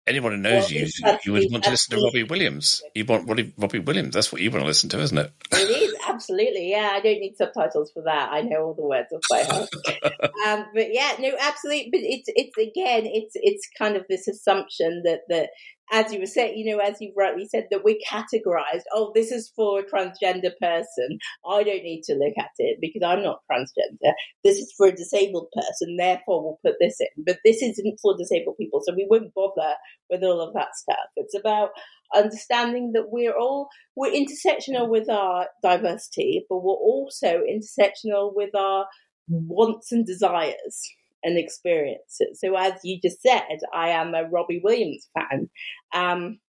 [0.08, 0.88] anyone who knows well, you,
[1.26, 2.82] you would want to listen to Robbie Williams.
[2.96, 4.14] You want Robbie, Robbie Williams.
[4.14, 5.32] That's what you want to listen to, isn't it?
[5.52, 6.72] It is absolutely.
[6.72, 8.30] Yeah, I don't need subtitles for that.
[8.32, 9.70] I know all the words off by heart.
[10.48, 11.90] um, but yeah, no, absolutely.
[11.92, 15.50] But it's it's again, it's it's kind of this assumption that that
[15.92, 18.84] as you were saying, you know, as you rightly said, that we're categorized.
[18.94, 21.18] Oh, this is for a transgender person.
[21.48, 24.14] I don't need to look at it because I'm not transgender.
[24.44, 25.98] This is for a disabled person.
[25.98, 27.24] Therefore, we'll put this in.
[27.26, 28.82] But this isn't for disabled people.
[28.84, 29.74] So we won't bother
[30.10, 30.98] with all of that stuff.
[31.16, 31.70] It's about
[32.14, 38.86] understanding that we're all, we're intersectional with our diversity, but we're also intersectional with our
[39.28, 40.90] wants and desires
[41.24, 42.40] and experiences.
[42.40, 45.50] So, as you just said, I am a Robbie Williams fan,
[45.94, 46.40] um,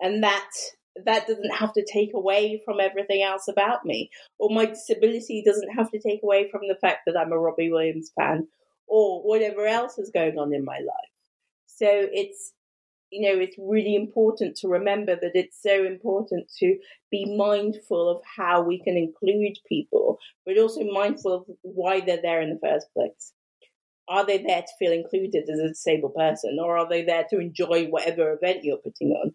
[0.00, 0.48] and that
[1.04, 5.70] that doesn't have to take away from everything else about me, or my disability doesn't
[5.70, 8.48] have to take away from the fact that I'm a Robbie Williams fan,
[8.86, 11.12] or whatever else is going on in my life.
[11.66, 12.52] So it's
[13.10, 16.78] you know it's really important to remember that it's so important to
[17.10, 22.40] be mindful of how we can include people, but also mindful of why they're there
[22.40, 23.32] in the first place
[24.08, 27.38] are they there to feel included as a disabled person or are they there to
[27.38, 29.32] enjoy whatever event you're putting on?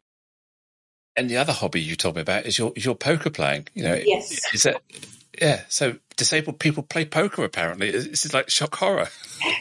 [1.17, 3.67] And the other hobby you told me about is your is your poker playing.
[3.73, 4.39] You know, yes.
[4.53, 4.82] Is that
[5.41, 5.63] yeah?
[5.67, 7.43] So disabled people play poker.
[7.43, 9.10] Apparently, this is like shock horror.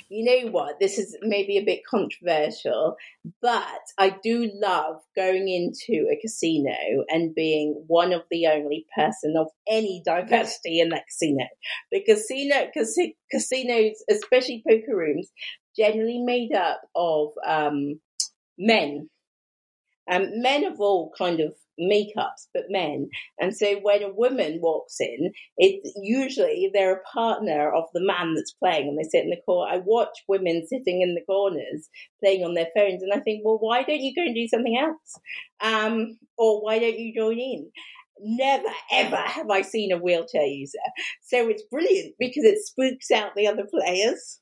[0.08, 0.78] You know what?
[0.80, 2.96] This is maybe a bit controversial,
[3.42, 6.72] but I do love going into a casino
[7.10, 11.44] and being one of the only person of any diversity in that casino.
[11.90, 15.28] Because casino, casi- casinos, especially poker rooms,
[15.76, 18.00] generally made up of um,
[18.56, 19.10] men.
[20.10, 23.08] Um, men of all kind of makeups, but men.
[23.38, 28.34] And so when a woman walks in, it's usually they're a partner of the man
[28.34, 29.72] that's playing and they sit in the corner.
[29.72, 31.88] I watch women sitting in the corners
[32.22, 34.78] playing on their phones and I think, well, why don't you go and do something
[34.78, 35.20] else?
[35.60, 37.70] Um, or why don't you join in?
[38.18, 40.78] Never ever have I seen a wheelchair user.
[41.22, 44.40] So it's brilliant because it spooks out the other players.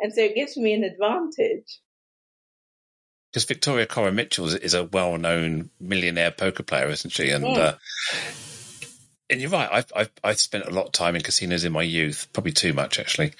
[0.00, 1.80] And so it gives me an advantage
[3.34, 7.30] because Victoria Coren Mitchell is a well-known millionaire poker player, isn't she?
[7.30, 7.56] And mm.
[7.56, 7.74] uh,
[9.28, 9.68] and you're right.
[9.72, 12.72] I've, I've, I've spent a lot of time in casinos in my youth, probably too
[12.72, 13.32] much actually.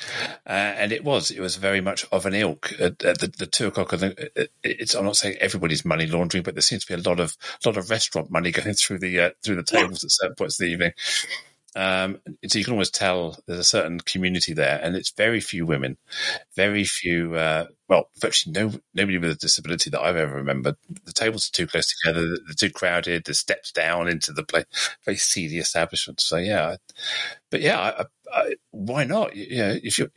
[0.44, 3.46] Uh, and it was it was very much of an ilk at, at the, the,
[3.46, 3.90] two o'clock.
[3.90, 7.20] The, it's I'm not saying everybody's money laundering, but there seems to be a lot
[7.20, 10.06] of lot of restaurant money going through the uh, through the tables yeah.
[10.06, 10.92] at certain points of the evening.
[11.76, 15.66] Um, so you can always tell there's a certain community there, and it's very few
[15.66, 15.96] women,
[16.54, 17.34] very few.
[17.34, 20.76] Uh, well, virtually no nobody with a disability that I've ever remembered.
[21.04, 23.24] The tables are too close together, they're too crowded.
[23.24, 24.66] The steps down into the place,
[25.04, 26.20] very seedy establishment.
[26.20, 26.76] So yeah,
[27.50, 29.34] but yeah, I, I, why not?
[29.34, 30.10] You know, if you,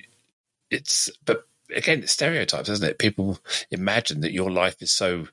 [0.70, 3.00] it's but again, it's stereotypes, isn't it?
[3.00, 3.40] People
[3.72, 5.28] imagine that your life is so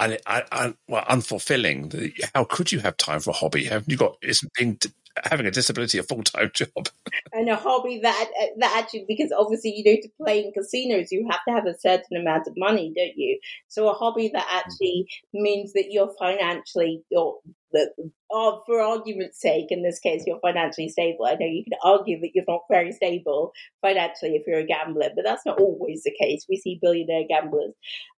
[0.00, 2.12] and, and, well, unfulfilling.
[2.34, 3.64] How could you have time for a hobby?
[3.64, 4.16] Haven't you got?
[4.22, 4.78] Isn't being
[5.24, 6.88] having a disability a full time job.
[7.32, 11.26] and a hobby that that actually because obviously you know to play in casinos you
[11.30, 13.38] have to have a certain amount of money don't you?
[13.68, 17.38] So a hobby that actually means that you're financially or
[17.72, 17.90] that
[18.32, 21.26] oh, for argument's sake in this case you're financially stable.
[21.26, 25.10] I know you can argue that you're not very stable financially if you're a gambler
[25.14, 26.46] but that's not always the case.
[26.48, 27.74] We see billionaire gamblers.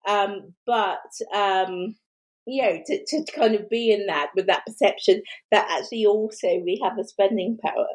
[0.07, 0.99] Um, but
[1.33, 1.95] um,
[2.51, 5.21] you know, to, to kind of be in that with that perception
[5.51, 7.87] that actually also we have a spending power.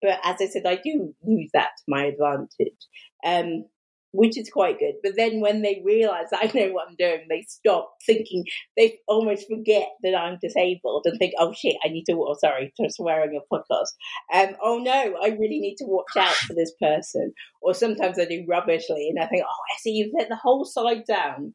[0.00, 2.78] But as I said, I do use that to my advantage,
[3.26, 3.64] um,
[4.12, 4.94] which is quite good.
[5.02, 8.44] But then when they realize I know what I'm doing, they stop thinking,
[8.78, 12.72] they almost forget that I'm disabled and think, oh shit, I need to, oh, sorry,
[12.80, 13.92] to swearing a podcast.
[14.32, 17.34] Um, oh no, I really need to watch out for this person.
[17.60, 20.64] Or sometimes I do rubbishly and I think, oh, I see you've let the whole
[20.64, 21.54] side down.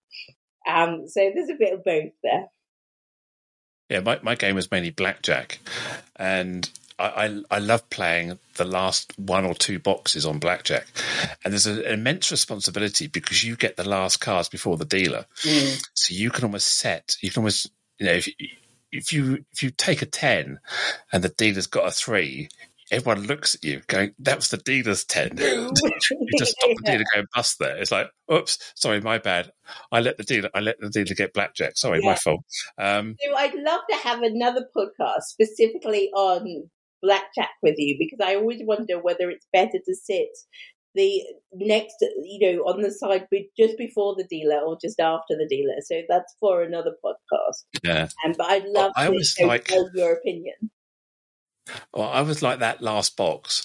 [0.68, 2.47] Um, so there's a bit of both there.
[3.89, 5.59] Yeah, my, my game was mainly blackjack,
[6.16, 10.88] and I, I, I love playing the last one or two boxes on blackjack,
[11.43, 15.86] and there's an immense responsibility because you get the last cards before the dealer, mm.
[15.93, 18.30] so you can almost set you can almost you know if
[18.91, 20.59] if you if you take a ten
[21.11, 22.49] and the dealer's got a three,
[22.94, 25.32] everyone looks at you going, that was the dealer's 10.
[25.38, 25.72] you
[26.38, 27.78] just stop the dealer going bust there.
[27.78, 29.52] It's like, oops, sorry, my bad.
[29.91, 31.78] I let the dealer, I let the dealer get blackjack.
[31.78, 32.12] Sorry, yeah.
[32.12, 32.44] my fault.
[32.78, 36.70] Um, so I'd love to have another podcast specifically on
[37.02, 40.30] blackjack with you because I always wonder whether it's better to sit
[40.96, 41.24] the
[41.54, 43.28] next, you know, on the side
[43.58, 45.74] just before the dealer or just after the dealer.
[45.82, 47.64] So that's for another podcast.
[47.84, 48.08] Yeah.
[48.24, 50.54] Um, but I'd love well, I to like, your opinion.
[51.93, 53.64] Well, I was like that last box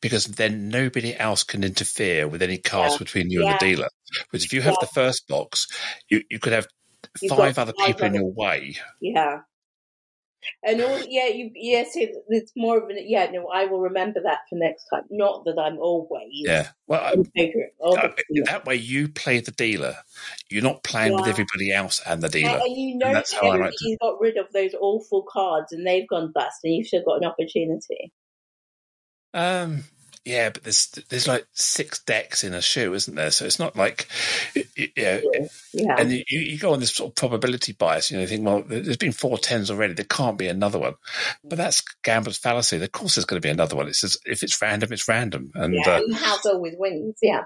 [0.00, 2.98] because then nobody else can interfere with any cards yeah.
[2.98, 3.52] between you yeah.
[3.52, 3.88] and the dealer.
[4.30, 4.86] Because if you have yeah.
[4.86, 5.68] the first box,
[6.08, 6.66] you, you could have
[7.20, 8.14] You've five other five people other...
[8.14, 8.76] in your way.
[9.00, 9.40] Yeah.
[10.62, 14.20] And all, yeah, you, yes, it, it's more of an, yeah, no, I will remember
[14.22, 15.04] that for next time.
[15.10, 16.30] Not that I'm always.
[16.32, 16.68] Yeah.
[16.86, 17.94] Well, I, uh,
[18.46, 19.96] that way you play the dealer.
[20.50, 22.60] You're not playing with everybody else and the dealer.
[22.62, 26.32] And you know, that everybody's like got rid of those awful cards and they've gone
[26.32, 28.12] bust and you've still got an opportunity.
[29.34, 29.84] Um,
[30.26, 33.30] yeah, but there's there's like six decks in a shoe, isn't there?
[33.30, 34.08] So it's not like,
[34.54, 35.20] you know,
[35.72, 35.94] yeah.
[35.96, 38.10] and you, you go on this sort of probability bias.
[38.10, 39.94] You know, you think, well, there's been four tens already.
[39.94, 40.94] There can't be another one.
[41.44, 42.82] But that's gambler's fallacy.
[42.82, 43.86] Of course, there's going to be another one.
[43.86, 45.52] It's just, if it's random, it's random.
[45.54, 47.18] And, yeah, uh, house always wins.
[47.22, 47.44] Yeah.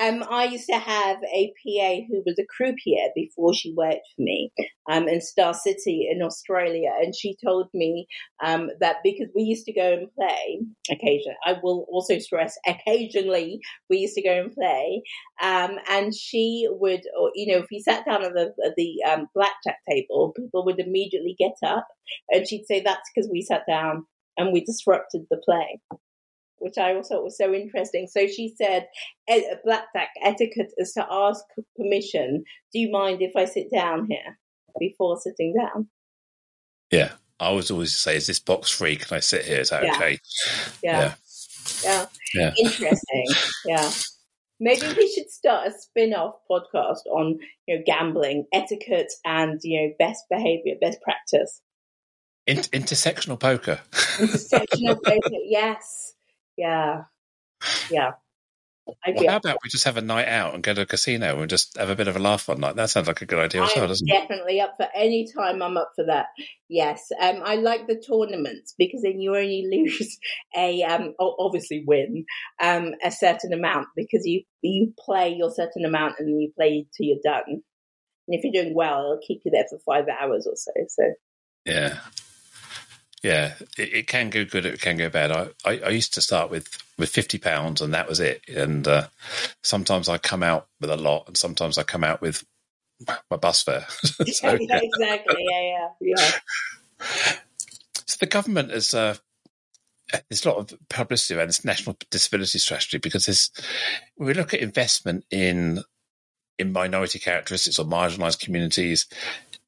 [0.00, 4.22] Um, I used to have a PA who was a croupier before she worked for
[4.22, 4.52] me
[4.88, 8.06] um, in Star City in Australia, and she told me
[8.44, 10.60] um, that because we used to go and play
[10.90, 15.02] occasionally, I will also also stress occasionally we used to go and play.
[15.42, 18.96] Um, and she would, or, you know, if we sat down at the, at the
[19.10, 21.86] um, blackjack table, people would immediately get up
[22.30, 24.04] and she'd say that's because we sat down
[24.36, 25.80] and we disrupted the play.
[26.58, 28.06] Which I also thought was so interesting.
[28.06, 28.86] So she said,
[29.64, 31.42] blackjack etiquette is to ask
[31.76, 32.44] permission.
[32.72, 34.38] Do you mind if I sit down here
[34.78, 35.88] before sitting down?
[36.92, 37.14] Yeah.
[37.42, 38.94] I always always say, "Is this box free?
[38.94, 39.58] Can I sit here?
[39.58, 39.96] Is that yeah.
[39.96, 40.18] okay?"
[40.80, 41.00] Yeah.
[41.00, 41.14] yeah.
[41.84, 42.06] Yeah.
[42.34, 42.54] yeah.
[42.58, 43.26] Interesting.
[43.64, 43.90] yeah.
[44.60, 49.94] Maybe we should start a spin-off podcast on you know gambling etiquette and you know
[49.98, 51.60] best behavior, best practice.
[52.46, 53.80] Inter- intersectional poker.
[53.92, 55.36] intersectional poker.
[55.44, 56.14] Yes.
[56.56, 57.02] Yeah.
[57.90, 58.12] Yeah.
[58.86, 58.96] Well,
[59.28, 61.76] how about we just have a night out and go to a casino and just
[61.76, 62.76] have a bit of a laugh one night?
[62.76, 64.12] That sounds like a good idea as well, doesn't it?
[64.12, 65.62] Definitely up for any time.
[65.62, 66.26] I'm up for that.
[66.68, 70.18] Yes, um, I like the tournaments because then you only lose
[70.56, 72.24] a um, obviously win
[72.60, 77.06] um, a certain amount because you you play your certain amount and you play till
[77.06, 77.44] you're done.
[77.48, 77.62] And
[78.28, 80.72] if you're doing well, it'll keep you there for five hours or so.
[80.88, 81.04] So
[81.64, 81.98] yeah,
[83.22, 84.66] yeah, it, it, can go good.
[84.66, 85.30] It can go bad.
[85.30, 86.68] I, I, I, used to start with,
[86.98, 88.42] with fifty pounds, and that was it.
[88.48, 89.08] And uh,
[89.62, 92.44] sometimes I come out with a lot, and sometimes I come out with
[93.30, 93.86] my bus fare.
[94.02, 95.44] so, yeah, exactly.
[95.50, 96.32] Yeah, yeah, yeah.
[98.04, 99.16] So the government has uh,
[100.28, 103.50] there's a lot of publicity around this national disability strategy because there's
[104.16, 105.82] when we look at investment in
[106.58, 109.06] in minority characteristics or marginalised communities,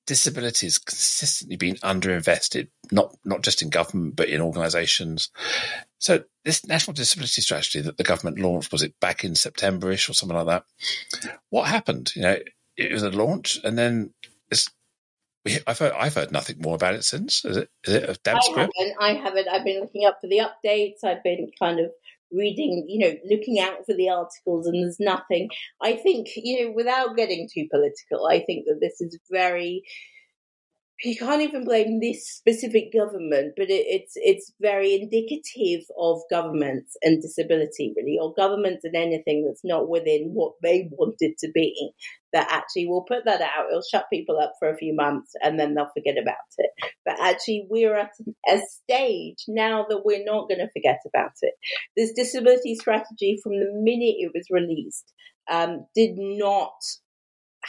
[0.06, 5.30] disability has consistently been underinvested, not not just in government but in organisations.
[5.98, 10.14] So this national disability strategy that the government launched was it back in Septemberish or
[10.14, 10.64] something like that?
[11.50, 12.12] What happened?
[12.14, 12.38] You know,
[12.76, 14.12] it was a launch, and then
[14.50, 14.70] it's.
[15.66, 17.44] I've heard, I've heard nothing more about it since.
[17.44, 18.72] Is it is it a damn script?
[18.78, 18.96] I haven't.
[19.00, 19.48] I haven't.
[19.48, 21.04] I've been looking up for the updates.
[21.04, 21.90] I've been kind of
[22.32, 25.48] reading, you know, looking out for the articles, and there's nothing.
[25.82, 29.82] I think, you know, without getting too political, I think that this is very
[31.04, 36.96] you can't even blame this specific government, but it, it's it's very indicative of governments
[37.02, 41.92] and disability, really, or governments and anything that's not within what they wanted to be.
[42.32, 43.66] That actually will put that out.
[43.70, 46.70] It'll shut people up for a few months, and then they'll forget about it.
[47.04, 48.10] But actually, we're at
[48.48, 51.54] a stage now that we're not going to forget about it.
[51.96, 55.12] This disability strategy, from the minute it was released,
[55.50, 56.72] um, did not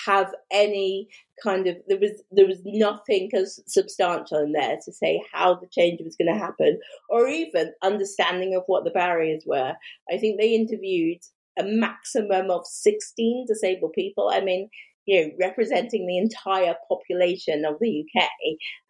[0.05, 1.07] have any
[1.43, 5.67] kind of there was there was nothing as substantial in there to say how the
[5.67, 6.79] change was going to happen
[7.09, 9.73] or even understanding of what the barriers were.
[10.11, 11.19] I think they interviewed
[11.57, 14.69] a maximum of 16 disabled people i mean
[15.05, 18.29] you know representing the entire population of the uk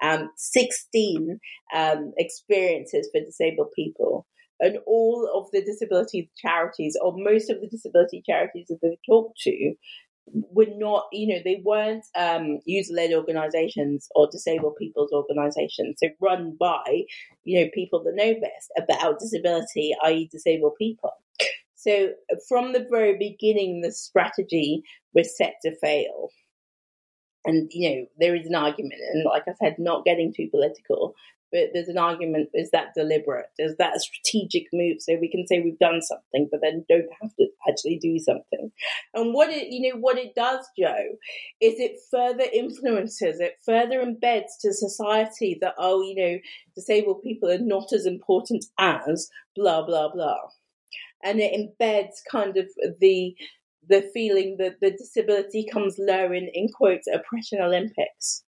[0.01, 1.39] um, 16
[1.75, 4.25] um, experiences for disabled people.
[4.61, 9.37] And all of the disability charities or most of the disability charities that they talked
[9.41, 9.73] to
[10.27, 15.97] were not, you know, they weren't um, user-led organizations or disabled people's organizations.
[16.01, 17.03] They're run by,
[17.43, 21.11] you know, people that know best about disability, i.e., disabled people.
[21.75, 22.09] So
[22.49, 24.81] from the very beginning, the strategy
[25.13, 26.29] was set to fail.
[27.45, 31.13] And, you know, there is an argument, and like I said, not getting too political,
[31.51, 33.47] but there's an argument is that deliberate?
[33.57, 34.97] Is that a strategic move?
[34.99, 38.71] So we can say we've done something but then don't have to actually do something.
[39.13, 41.15] And what it you know what it does joe
[41.61, 46.37] is it further influences it further embeds to society that oh you know
[46.75, 50.37] disabled people are not as important as blah blah blah.
[51.23, 52.67] And it embeds kind of
[52.99, 53.35] the
[53.87, 58.44] the feeling that the disability comes low in, in quotes oppression olympics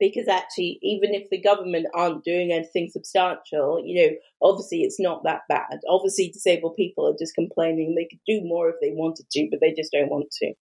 [0.00, 5.22] because actually, even if the government aren't doing anything substantial, you know, obviously it's not
[5.24, 5.80] that bad.
[5.88, 9.60] Obviously, disabled people are just complaining they could do more if they wanted to, but
[9.60, 10.54] they just don't want to.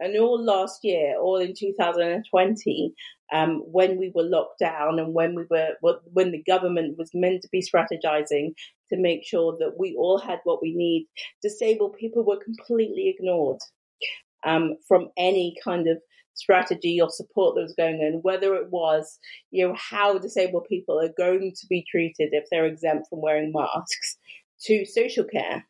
[0.00, 2.94] And all last year, all in 2020,
[3.32, 5.74] um, when we were locked down and when we were
[6.12, 8.54] when the government was meant to be strategizing
[8.90, 11.08] to make sure that we all had what we need,
[11.42, 13.58] disabled people were completely ignored
[14.46, 15.98] um, from any kind of
[16.38, 19.18] strategy or support that was going on, whether it was,
[19.50, 23.52] you know, how disabled people are going to be treated if they're exempt from wearing
[23.52, 24.16] masks,
[24.62, 25.66] to social care.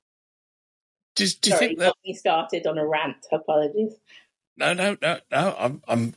[1.17, 3.27] Do, do you Sorry, think that we started on a rant?
[3.33, 3.95] Apologies.
[4.57, 5.57] No, no, no, no.
[5.59, 6.15] I'm, I'm.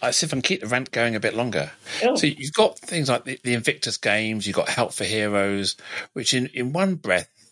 [0.00, 1.72] I see if I can keep the rant going a bit longer.
[2.04, 2.14] Oh.
[2.14, 5.76] So you've got things like the, the Invictus Games, you've got Help for Heroes,
[6.12, 7.43] which in, in one breath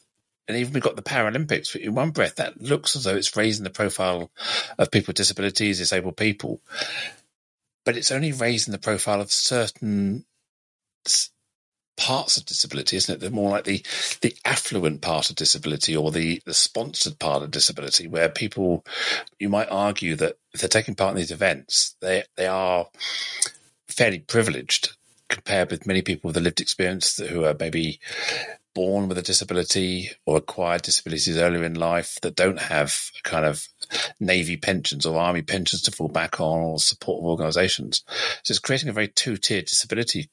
[0.49, 1.77] and even we've got the Paralympics.
[1.77, 4.31] In one breath, that looks as though it's raising the profile
[4.79, 6.61] of people with disabilities, disabled people,
[7.85, 10.25] but it's only raising the profile of certain
[11.97, 13.21] parts of disability, isn't it?
[13.21, 13.85] They're more like the
[14.21, 18.85] the affluent part of disability or the the sponsored part of disability, where people
[19.39, 22.89] you might argue that if they're taking part in these events, they they are
[23.89, 24.97] fairly privileged
[25.29, 28.01] compared with many people with a lived experience who are maybe
[28.75, 33.67] born with a disability or acquired disabilities earlier in life that don't have kind of
[34.21, 38.03] Navy pensions or Army pensions to fall back on or support of organisations.
[38.43, 40.31] So it's creating a very two tiered disability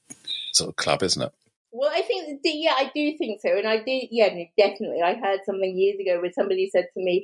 [0.53, 1.31] sort of club, isn't it?
[1.71, 3.57] Well, I think, yeah, I do think so.
[3.57, 5.01] And I do, yeah, definitely.
[5.03, 7.23] I heard something years ago where somebody said to me,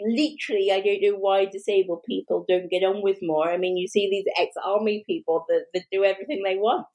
[0.00, 3.50] literally, I don't know why disabled people don't get on with more.
[3.50, 6.86] I mean, you see these ex army people that, that do everything they want.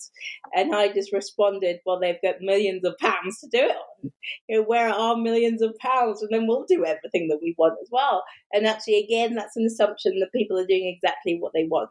[0.55, 4.11] And I just responded, well, they've got millions of pounds to do it on.
[4.47, 6.21] You know, where are millions of pounds?
[6.21, 8.23] And then we'll do everything that we want as well.
[8.53, 11.89] And actually, again, that's an assumption that people are doing exactly what they want.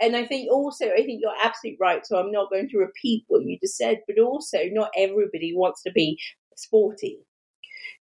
[0.00, 2.04] And I think also, I think you're absolutely right.
[2.06, 5.82] So I'm not going to repeat what you just said, but also not everybody wants
[5.84, 6.18] to be
[6.56, 7.20] sporty.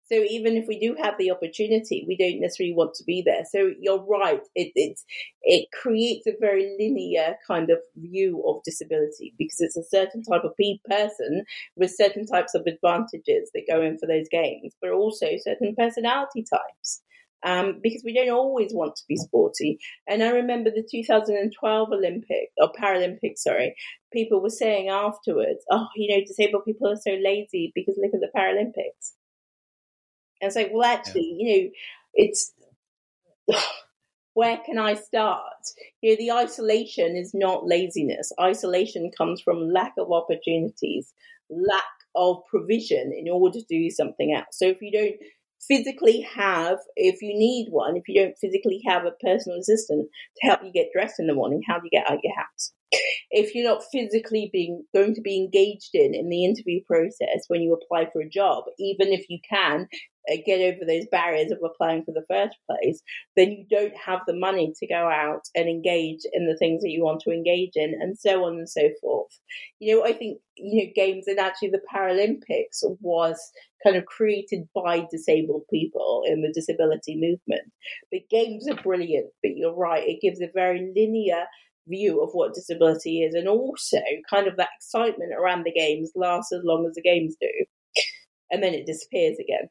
[0.05, 3.43] So even if we do have the opportunity, we don't necessarily want to be there.
[3.49, 4.99] So you're right; it it
[5.43, 10.43] it creates a very linear kind of view of disability because it's a certain type
[10.43, 10.55] of
[10.89, 15.75] person with certain types of advantages that go in for those games, but also certain
[15.75, 17.03] personality types
[17.43, 19.79] um, because we don't always want to be sporty.
[20.07, 23.75] And I remember the 2012 Olympic or Paralympics, sorry,
[24.11, 28.19] people were saying afterwards, oh, you know, disabled people are so lazy because look at
[28.19, 29.13] the Paralympics.
[30.41, 31.53] And it's like, well, actually, yeah.
[31.53, 31.69] you know,
[32.13, 32.53] it's
[34.33, 35.43] where can I start?
[36.01, 38.31] You know, the isolation is not laziness.
[38.39, 41.13] Isolation comes from lack of opportunities,
[41.49, 41.83] lack
[42.15, 44.57] of provision in order to do something else.
[44.57, 45.15] So if you don't
[45.67, 50.07] physically have, if you need one, if you don't physically have a personal assistant
[50.37, 52.73] to help you get dressed in the morning, how do you get out your house?
[53.31, 57.61] If you're not physically being going to be engaged in in the interview process when
[57.61, 59.87] you apply for a job, even if you can
[60.31, 63.01] uh, get over those barriers of applying for the first place,
[63.35, 66.89] then you don't have the money to go out and engage in the things that
[66.89, 69.39] you want to engage in, and so on and so forth.
[69.79, 73.39] You know, I think you know games and actually the Paralympics was
[73.83, 77.71] kind of created by disabled people in the disability movement.
[78.11, 81.45] The games are brilliant, but you're right, it gives a very linear
[81.89, 83.97] view of what disability is, and also
[84.29, 87.65] kind of that excitement around the games lasts as long as the games do,
[88.51, 89.69] and then it disappears again.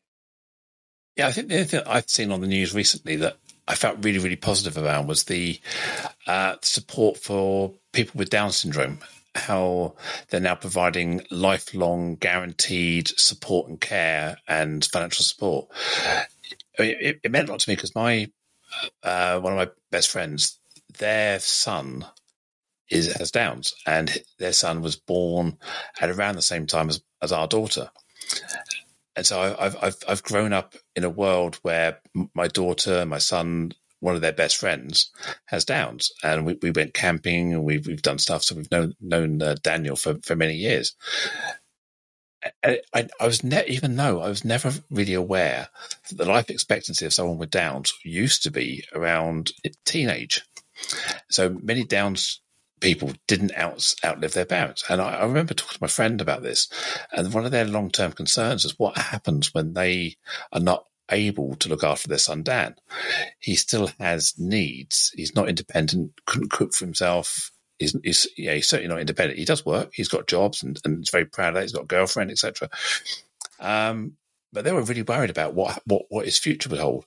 [1.16, 4.04] Yeah, I think the other thing I've seen on the news recently that I felt
[4.04, 5.60] really, really positive about was the
[6.26, 9.00] uh, support for people with Down syndrome.
[9.34, 9.94] How
[10.30, 15.68] they're now providing lifelong guaranteed support and care and financial support.
[16.78, 18.30] It, it, meant a lot to me because my
[19.02, 20.58] uh, one of my best friends,
[20.99, 22.05] their son
[22.90, 25.59] is has Downs, and their son was born
[26.01, 27.90] at around the same time as, as our daughter.
[29.16, 32.01] And so I've I've I've grown up in a world where
[32.34, 35.11] my daughter, my son, one of their best friends
[35.46, 38.42] has Downs, and we, we went camping and we've we've done stuff.
[38.42, 40.94] So we've known known uh, Daniel for for many years.
[42.64, 45.68] I, I, was ne- even though I was never really aware
[46.09, 49.53] that the life expectancy of someone with Downs used to be around
[49.84, 50.42] teenage.
[51.28, 52.40] So many Downs
[52.80, 54.84] people didn't out, outlive their parents.
[54.88, 56.68] And I, I, remember talking to my friend about this,
[57.12, 60.16] and one of their long term concerns is what happens when they
[60.52, 62.74] are not able to look after their son Dan.
[63.38, 65.12] He still has needs.
[65.16, 67.50] He's not independent, couldn't cook for himself.
[67.78, 69.38] He's, he's, yeah, he's certainly not independent.
[69.38, 69.90] He does work.
[69.94, 71.62] He's got jobs and, and he's very proud of that.
[71.62, 72.68] He's got a girlfriend, etc.
[73.60, 74.14] Um,
[74.52, 77.06] but they were really worried about what, what, what his future would hold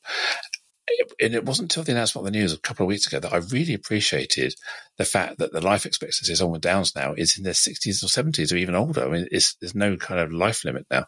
[1.20, 3.34] and it wasn't until the announcement on the news a couple of weeks ago that
[3.34, 4.54] I really appreciated
[4.98, 8.04] the fact that the life expectancy of someone with Downs now is in their 60s
[8.04, 9.06] or 70s or even older.
[9.06, 11.06] I mean, there's no kind of life limit now.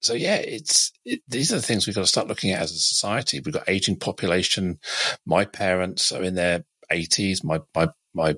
[0.00, 2.72] So yeah, it's it, these are the things we've got to start looking at as
[2.72, 3.40] a society.
[3.40, 4.78] We've got aging population.
[5.26, 7.44] My parents are in their 80s.
[7.44, 8.36] My my my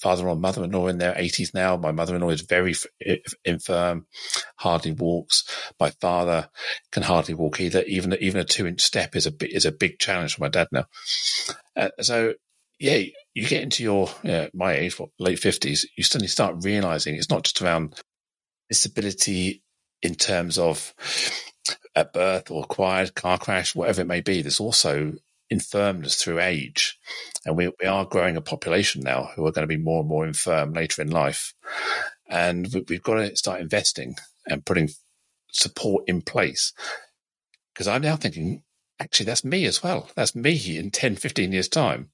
[0.00, 1.76] father or mother-in-law in their 80s now.
[1.76, 2.74] My mother-in-law is very
[3.44, 4.06] infirm,
[4.56, 5.44] hardly walks.
[5.78, 6.48] My father
[6.90, 7.82] can hardly walk either.
[7.82, 10.86] Even even a two-inch step is a is a big challenge for my dad now.
[11.76, 12.34] Uh, so
[12.78, 13.02] yeah,
[13.34, 14.08] you get into your
[14.54, 18.00] my age, what, late fifties, you suddenly start realizing it's not just around
[18.68, 19.62] disability
[20.02, 20.94] in terms of
[21.94, 24.42] at birth or acquired car crash, whatever it may be.
[24.42, 25.14] There's also
[25.50, 26.98] infirmness through age.
[27.44, 30.08] And we, we are growing a population now who are going to be more and
[30.08, 31.54] more infirm later in life.
[32.28, 34.14] And we, we've got to start investing
[34.46, 34.90] and putting
[35.52, 36.72] support in place.
[37.74, 38.62] Because I'm now thinking,
[38.98, 40.08] actually, that's me as well.
[40.14, 42.10] That's me in 10, 15 years' time.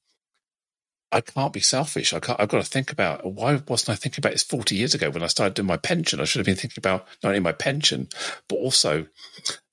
[1.13, 2.13] I can't be selfish.
[2.13, 5.09] I I've got to think about why wasn't I thinking about this 40 years ago
[5.11, 6.21] when I started doing my pension?
[6.21, 8.09] I should have been thinking about not only my pension,
[8.49, 9.07] but also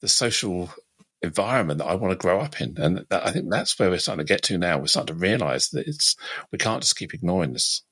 [0.02, 0.72] the social
[1.24, 2.76] environment that I want to grow up in.
[2.78, 4.78] And that, I think that's where we're starting to get to now.
[4.78, 6.16] We're starting to realize that it's,
[6.52, 7.84] we can't just keep ignoring this.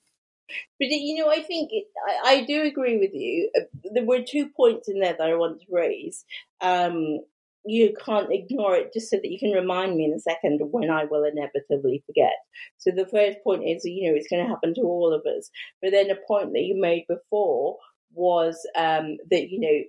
[0.80, 1.72] But you know, I think
[2.08, 3.50] I, I, do agree with you.
[3.58, 6.26] Uh, there were two points in there that I want to raise.
[6.60, 7.20] Um,
[7.64, 10.90] you can't ignore it just so that you can remind me in a second when
[10.90, 12.34] I will inevitably forget.
[12.80, 15.50] So the first point is, you know, it's going to happen to all of us.
[15.82, 17.78] But then a point that you made before
[18.14, 19.84] was um, that you know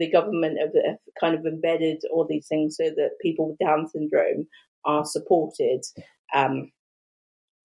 [0.00, 0.72] the government have,
[1.20, 4.48] kind of embedded all these things so that people with Down syndrome
[4.84, 5.82] are supported
[6.34, 6.72] um,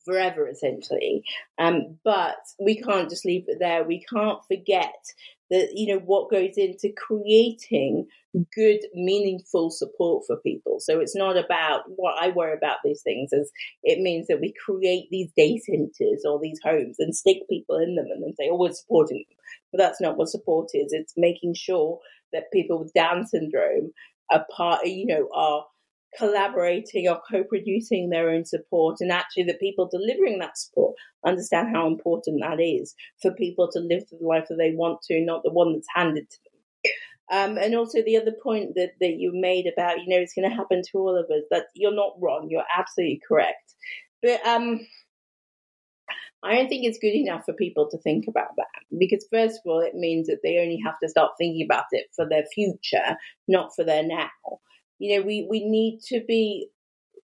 [0.04, 1.24] forever, essentially.
[1.58, 3.84] Um, but we can't just leave it there.
[3.84, 4.94] We can't forget
[5.52, 8.08] that you know what goes into creating
[8.54, 13.32] good meaningful support for people so it's not about what i worry about these things
[13.32, 13.52] is
[13.84, 17.96] it means that we create these day centers or these homes and stick people in
[17.96, 19.38] them and then say oh we're supporting them
[19.72, 22.00] but that's not what support is it's making sure
[22.36, 23.92] that people with down syndrome
[24.32, 25.66] are part you know are
[26.18, 31.88] collaborating or co-producing their own support and actually the people delivering that support understand how
[31.88, 35.52] important that is for people to live the life that they want to not the
[35.52, 36.52] one that's handed to them.
[37.32, 40.50] Um, and also the other point that, that you made about you know it's going
[40.50, 43.74] to happen to all of us that you're not wrong you're absolutely correct.
[44.22, 44.80] But um
[46.44, 49.62] I don't think it's good enough for people to think about that because, first of
[49.66, 53.18] all, it means that they only have to start thinking about it for their future,
[53.48, 54.30] not for their now.
[55.00, 56.70] You know, we, we need to be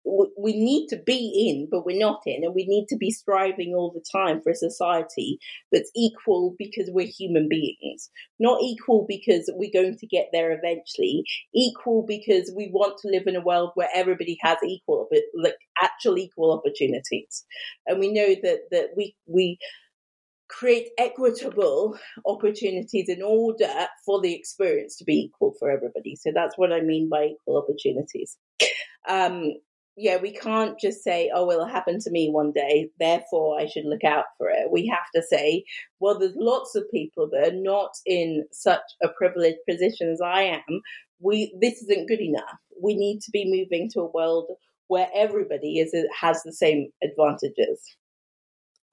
[0.03, 3.73] we need to be in, but we're not in, and we need to be striving
[3.75, 5.37] all the time for a society
[5.71, 11.23] that's equal because we're human beings, not equal because we're going to get there eventually,
[11.53, 15.57] equal because we want to live in a world where everybody has equal, but like
[15.81, 17.45] actual equal opportunities,
[17.85, 19.57] and we know that that we we
[20.49, 26.15] create equitable opportunities in order for the experience to be equal for everybody.
[26.15, 28.37] So that's what I mean by equal opportunities.
[29.07, 29.53] Um,
[29.97, 33.85] yeah, we can't just say, oh, it'll happen to me one day, therefore I should
[33.85, 34.71] look out for it.
[34.71, 35.65] We have to say,
[35.99, 40.43] well, there's lots of people that are not in such a privileged position as I
[40.43, 40.81] am.
[41.19, 42.57] We, this isn't good enough.
[42.81, 44.47] We need to be moving to a world
[44.87, 47.95] where everybody is uh, has the same advantages.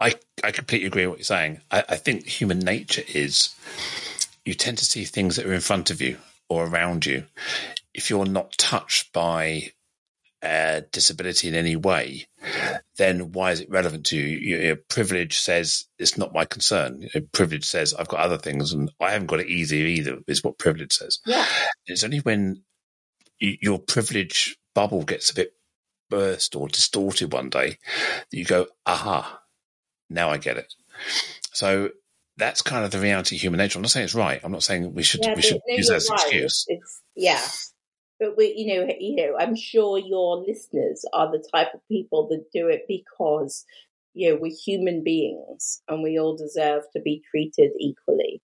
[0.01, 1.61] I, I completely agree with what you're saying.
[1.71, 3.55] I, I think human nature is
[4.45, 6.19] you tend to see things that are in front of you
[6.49, 7.25] or around you.
[7.95, 9.73] If you're not touched by
[10.43, 12.27] uh, disability in any way,
[12.97, 14.77] then why is it relevant to you?
[14.89, 17.03] privilege says it's not my concern.
[17.03, 20.19] You know, privilege says I've got other things and I haven't got it easy either,
[20.27, 21.19] is what privilege says.
[21.27, 21.45] Yeah.
[21.87, 22.63] It's only when
[23.41, 25.55] you, your privilege bubble gets a bit
[26.11, 27.79] burst or distorted one day
[28.31, 29.41] that you go, aha,
[30.09, 30.73] now I get it.
[31.53, 31.91] So
[32.37, 33.79] that's kind of the reality of human nature.
[33.79, 34.41] I'm not saying it's right.
[34.43, 36.23] I'm not saying we should yeah, we should no, use that as an right.
[36.23, 36.65] excuse.
[36.69, 37.43] It's, yeah,
[38.19, 42.29] but we, you know, you know, I'm sure your listeners are the type of people
[42.29, 43.65] that do it because
[44.15, 48.43] you know we're human beings and we all deserve to be treated equally,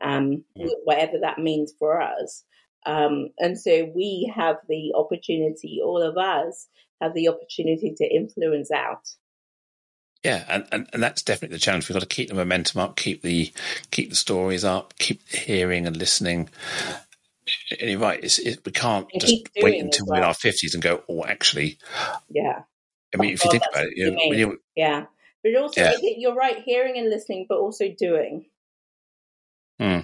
[0.00, 0.68] um, mm.
[0.84, 2.44] whatever that means for us.
[2.84, 6.66] Um, and so we have the opportunity, all of us
[7.00, 9.08] have the opportunity to influence out.
[10.24, 11.88] Yeah, and, and, and that's definitely the challenge.
[11.88, 13.52] We've got to keep the momentum up, keep the
[13.90, 16.48] keep the stories up, keep hearing and listening.
[17.80, 18.22] And you're right.
[18.22, 21.24] It's, it, we can't and just wait until we're in our fifties and go, "Oh,
[21.24, 21.78] actually."
[22.28, 22.62] Yeah.
[23.14, 25.04] I mean, if you think about it, you know, you, yeah,
[25.42, 25.92] but also yeah.
[26.00, 28.46] you're right, hearing and listening, but also doing.
[29.78, 30.00] Hmm.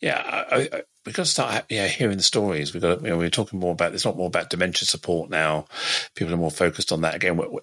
[0.00, 2.74] Yeah, I, I, we've got to start yeah hearing the stories.
[2.74, 3.92] We've got to, you know, we're talking more about.
[3.92, 5.66] There's not more about dementia support now.
[6.14, 7.36] People are more focused on that again.
[7.38, 7.60] We're,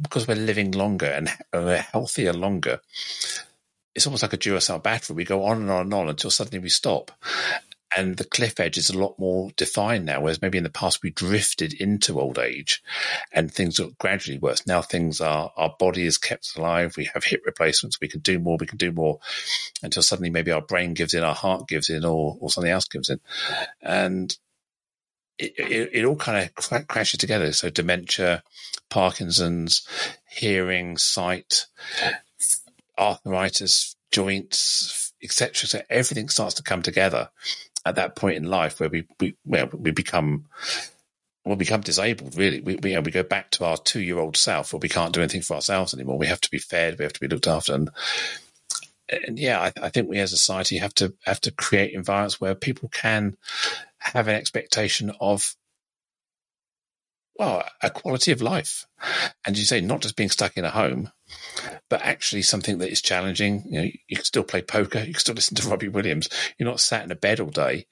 [0.00, 2.80] because we're living longer and we're healthier longer,
[3.94, 5.16] it's almost like a Duracell battery.
[5.16, 7.12] We go on and on and on until suddenly we stop.
[7.94, 11.02] And the cliff edge is a lot more defined now, whereas maybe in the past
[11.02, 12.82] we drifted into old age
[13.32, 14.66] and things got gradually worse.
[14.66, 16.96] Now things are, our body is kept alive.
[16.96, 18.00] We have hip replacements.
[18.00, 18.56] We can do more.
[18.58, 19.20] We can do more
[19.82, 22.88] until suddenly maybe our brain gives in, our heart gives in, or, or something else
[22.88, 23.20] gives in.
[23.80, 24.36] And
[25.38, 27.52] it, it, it, all kind of crashes together.
[27.52, 28.42] So dementia,
[28.88, 29.86] Parkinson's,
[30.28, 31.66] hearing, sight,
[32.98, 35.68] arthritis, joints, etc.
[35.68, 37.30] So everything starts to come together
[37.86, 40.46] at that point in life where we we well, we become
[41.44, 42.36] we become disabled.
[42.36, 44.80] Really, we we, you know, we go back to our two year old self, where
[44.80, 46.18] we can't do anything for ourselves anymore.
[46.18, 46.98] We have to be fed.
[46.98, 47.90] We have to be looked after, and
[49.08, 52.40] and yeah, I, I think we as a society have to have to create environments
[52.40, 53.36] where people can
[53.98, 55.54] have an expectation of
[57.38, 58.86] well, a quality of life.
[59.46, 61.10] And you say not just being stuck in a home,
[61.90, 63.62] but actually something that is challenging.
[63.66, 66.28] You know, you can still play poker, you can still listen to Robbie Williams.
[66.58, 67.86] You're not sat in a bed all day,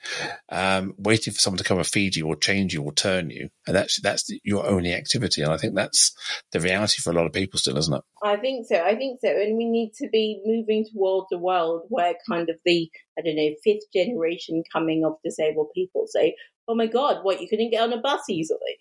[0.50, 3.50] um, waiting for someone to come and feed you or change you or turn you.
[3.66, 5.42] And that's that's your only activity.
[5.42, 6.14] And I think that's
[6.52, 8.02] the reality for a lot of people still, isn't it?
[8.22, 8.76] I think so.
[8.76, 9.28] I think so.
[9.28, 13.36] And we need to be moving towards a world where kind of the I don't
[13.36, 16.34] know fifth generation coming of disabled people say,
[16.66, 18.78] "Oh my God, what you couldn't get on a bus easily."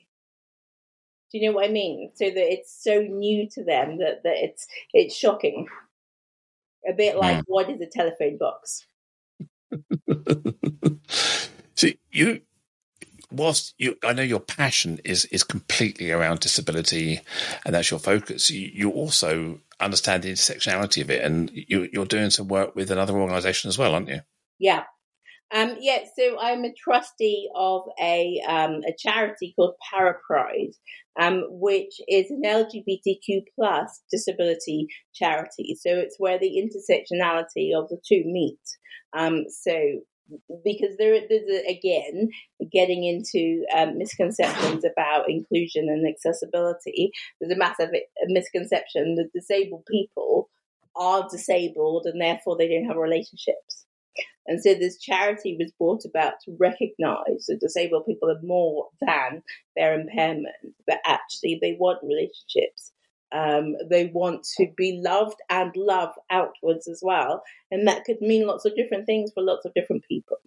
[1.33, 2.11] Do you know what I mean?
[2.13, 5.67] So that it's so new to them that, that it's it's shocking.
[6.87, 7.43] A bit like mm.
[7.47, 8.85] what is a telephone box?
[11.75, 12.41] See, you
[13.31, 17.21] whilst you, I know your passion is is completely around disability,
[17.65, 18.51] and that's your focus.
[18.51, 22.91] You, you also understand the intersectionality of it, and you, you're doing some work with
[22.91, 24.21] another organisation as well, aren't you?
[24.59, 24.83] Yeah,
[25.53, 30.73] um, yeah, so I'm a trustee of a um, a charity called Parapride,
[31.19, 35.77] um, which is an LGBTQ plus disability charity.
[35.79, 38.59] So it's where the intersectionality of the two meet.
[39.15, 39.73] Um, so
[40.63, 42.29] because there, there's a, again
[42.71, 47.11] getting into um, misconceptions about inclusion and accessibility.
[47.39, 47.89] There's a massive
[48.27, 50.49] misconception that disabled people
[50.95, 53.82] are disabled and therefore they don't have relationships.
[54.45, 59.41] And so this charity was brought about to recognize that disabled people are more than
[59.75, 62.91] their impairment, but actually they want relationships.
[63.31, 67.41] Um, they want to be loved and love outwards as well.
[67.71, 70.37] And that could mean lots of different things for lots of different people.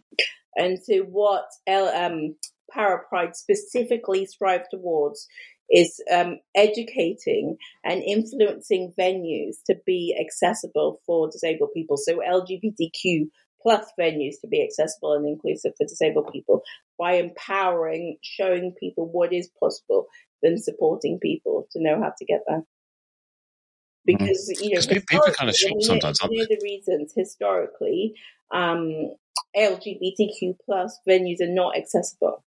[0.56, 2.36] And so what L, um,
[2.74, 5.26] Parapride specifically strive towards
[5.70, 11.96] is um, educating and influencing venues to be accessible for disabled people.
[11.96, 13.28] So LGBTQ
[13.66, 16.62] plus venues to be accessible and inclusive for disabled people
[17.00, 20.06] by empowering, showing people what is possible,
[20.40, 22.58] then supporting people to know how to get there.
[22.58, 24.24] Mm-hmm.
[24.24, 26.54] Because you know, people are kind of shocked sometimes, aren't they?
[26.54, 28.14] the reasons historically,
[28.54, 29.10] um,
[29.56, 32.44] LGBTQ plus venues are not accessible.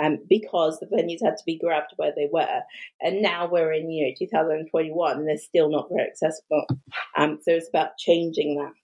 [0.00, 2.60] Um, because the venues had to be grabbed where they were,
[3.00, 6.66] and now we're in you know 2021 and they're still not very accessible.
[7.16, 8.74] Um, so it's about changing that.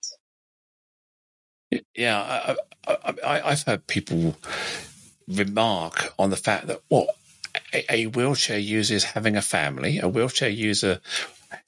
[1.94, 2.56] Yeah, I,
[2.86, 4.36] I, I, I've heard people
[5.28, 7.08] remark on the fact that what
[7.72, 11.00] a, a wheelchair user is having a family, a wheelchair user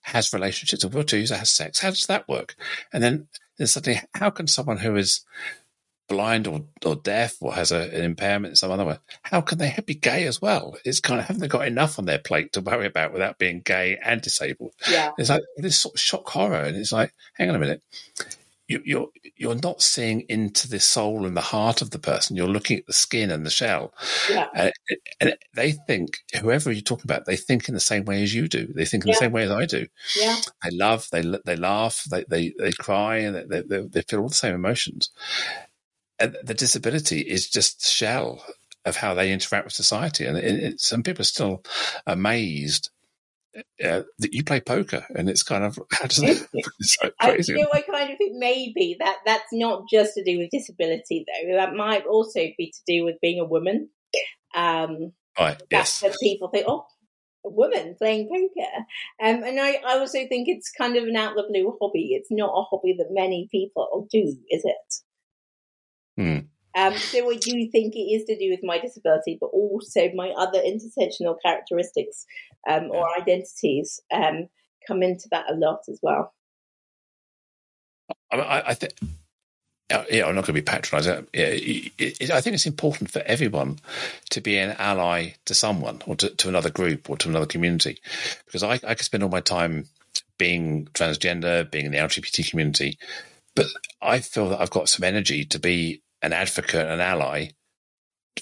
[0.03, 1.81] has relationships, a wheelchair user has sex.
[1.81, 2.57] How does that work?
[2.93, 3.29] And then,
[3.59, 5.25] then suddenly, how can someone who is
[6.09, 9.59] blind or, or deaf or has a, an impairment in some other way, how can
[9.59, 10.77] they be gay as well?
[10.85, 13.61] It's kind of haven't they got enough on their plate to worry about without being
[13.61, 14.75] gay and disabled?
[14.89, 15.13] Yeah.
[15.19, 17.83] It's like this sort of shock horror, and it's like, hang on a minute,
[18.69, 22.37] you, you're you're not seeing into the soul and the heart of the person.
[22.37, 23.95] You're looking at the skin and the shell,
[24.29, 24.49] Yeah.
[24.55, 24.73] and,
[25.21, 28.49] and they think whoever you're talking about, they think in the same way as you
[28.49, 28.73] do.
[28.75, 29.15] They think in Yeah.
[29.15, 29.87] the same way as I do.
[30.19, 30.37] Yeah.
[30.65, 34.29] They love, they they laugh, they they, they cry, and they, they they feel all
[34.29, 35.11] the same emotions.
[36.19, 38.43] And the disability is just the shell
[38.85, 40.25] of how they interact with society.
[40.25, 41.63] And it, it, some people are still
[42.07, 42.91] amazed
[43.85, 46.49] uh, that you play poker, and it's kind of how does that?
[46.53, 47.53] It's so I, crazy.
[47.53, 51.25] you know, I kind of think maybe that that's not just to do with disability,
[51.27, 51.57] though.
[51.57, 53.89] That might also be to do with being a woman.
[54.55, 55.61] Um, right?
[55.71, 56.03] that's Yes.
[56.03, 56.87] when people think, oh,
[57.45, 58.71] a woman playing poker.
[59.23, 62.15] Um, and I, I also think it's kind of an out of the blue hobby.
[62.15, 64.95] It's not a hobby that many people do, is it?
[66.17, 66.39] Hmm.
[66.77, 70.11] Um, so I do you think it is to do with my disability, but also
[70.15, 72.27] my other intersectional characteristics
[72.69, 74.49] um, or identities um,
[74.87, 76.35] come into that a lot as well.
[78.31, 78.93] I, I, I think.
[79.89, 81.29] Yeah, I'm not going to be patronising.
[81.33, 81.51] Yeah,
[82.35, 83.79] I think it's important for everyone
[84.31, 87.99] to be an ally to someone or to, to another group or to another community,
[88.47, 89.87] because I, I could spend all my time
[90.39, 92.99] being transgender, being in the LGBT community,
[93.55, 93.67] but
[94.03, 97.49] I feel that I've got some energy to be an advocate, an ally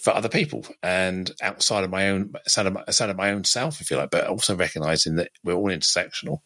[0.01, 3.45] for other people, and outside of my own, outside of my, outside of my own
[3.45, 6.39] self, if you like, but also recognizing that we're all intersectional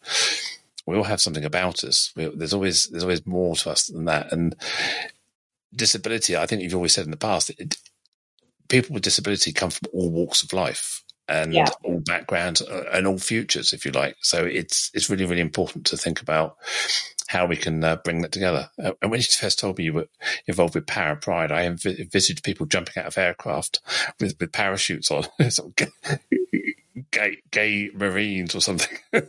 [0.85, 2.11] we all have something about us.
[2.15, 4.31] We, there's always there's always more to us than that.
[4.31, 4.55] And
[5.75, 7.77] disability, I think you've always said in the past, it,
[8.69, 11.69] people with disability come from all walks of life and Yeah.
[11.83, 14.15] all backgrounds uh, and all futures, if you like.
[14.21, 16.57] So it's it's really really important to think about
[17.29, 18.71] how we can uh, bring that together.
[18.83, 20.07] Uh, and when you first told me you were
[20.47, 23.81] involved with Para Pride, I env- envisaged people jumping out of aircraft
[24.19, 26.19] with, with parachutes on, sort of
[27.11, 28.97] gay, gay marines or something.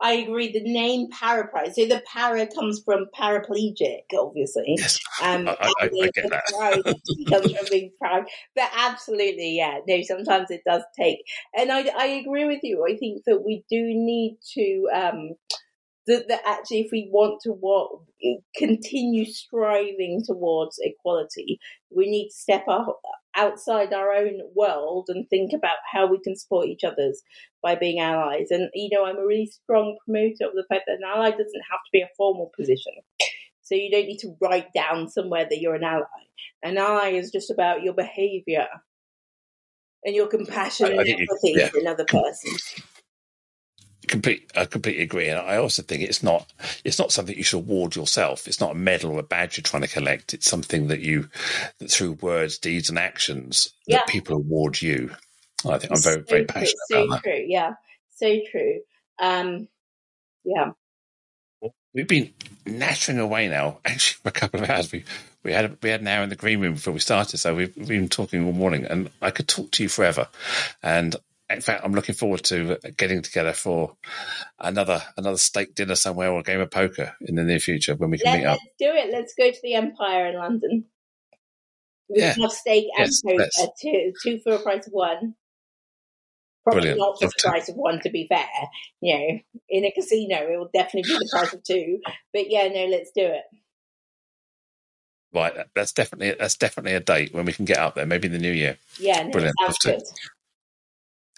[0.00, 0.52] I agree.
[0.52, 1.74] The name paraplegic.
[1.74, 4.76] So the para comes from paraplegic, obviously.
[4.78, 6.44] yes, Um, I- I- I get that.
[6.46, 6.82] pride
[7.28, 8.26] comes from being proud.
[8.54, 9.80] But absolutely, yeah.
[9.88, 11.18] No, sometimes it does take.
[11.56, 12.86] And I, I agree with you.
[12.88, 15.30] I think that we do need to, um,
[16.08, 18.00] that, that actually, if we want to what,
[18.56, 21.60] continue striving towards equality,
[21.94, 23.00] we need to step up
[23.36, 27.22] outside our own world and think about how we can support each other's
[27.62, 28.50] by being allies.
[28.50, 31.62] And, you know, I'm a really strong promoter of the fact that an ally doesn't
[31.70, 32.94] have to be a formal position.
[33.62, 36.04] So you don't need to write down somewhere that you're an ally.
[36.64, 38.66] An ally is just about your behavior
[40.04, 41.68] and your compassion I- I and you- empathy yeah.
[41.68, 42.56] for another person.
[44.06, 45.28] Complete I completely agree.
[45.28, 46.50] And I also think it's not
[46.84, 48.46] it's not something you should award yourself.
[48.46, 50.34] It's not a medal or a badge you're trying to collect.
[50.34, 51.28] It's something that you
[51.78, 55.10] that through words deeds and actions that people award you.
[55.68, 57.44] I think I'm very very so, passionate so about true.
[57.46, 57.74] Yeah,
[58.16, 58.80] so true.
[59.20, 59.68] Um,
[60.44, 60.70] yeah.
[61.60, 62.32] that we've been
[62.64, 64.92] nattering away now actually for a couple of hours.
[64.92, 65.04] We
[65.42, 67.76] we had we had an hour in the green room before we started so we've,
[67.76, 70.28] we've been talking all morning and I could talk to you forever.
[70.82, 71.16] And
[71.50, 73.96] in fact, I'm looking forward to getting together for
[74.58, 78.10] another another steak dinner somewhere or a game of poker in the near future when
[78.10, 78.58] we can Let, meet up.
[78.78, 79.10] do it.
[79.12, 80.84] Let's go to the Empire in London.
[82.08, 82.34] We Yeah.
[82.34, 83.80] can have steak and Yes, poker, let's.
[83.80, 85.34] two, two for a price of one.
[86.64, 86.98] Probably Brilliant.
[86.98, 87.48] not for Love the to.
[87.48, 88.46] price of one, to be fair.
[89.00, 89.38] You know,
[89.70, 92.00] in a casino, it will definitely be the price of two.
[92.32, 93.44] But yeah, no, let's do it.
[95.32, 98.32] Right, that's definitely that's definitely a date when we can get up there, maybe in
[98.32, 98.78] the new year.
[98.98, 99.56] Yeah, no, Brilliant.
[99.60, 100.00] Love to.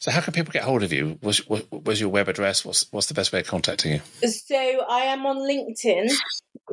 [0.01, 1.19] So, how can people get hold of you?
[1.23, 2.65] Was was, your web address?
[2.65, 4.01] What's what's the best way of contacting you?
[4.29, 6.11] So I am on LinkedIn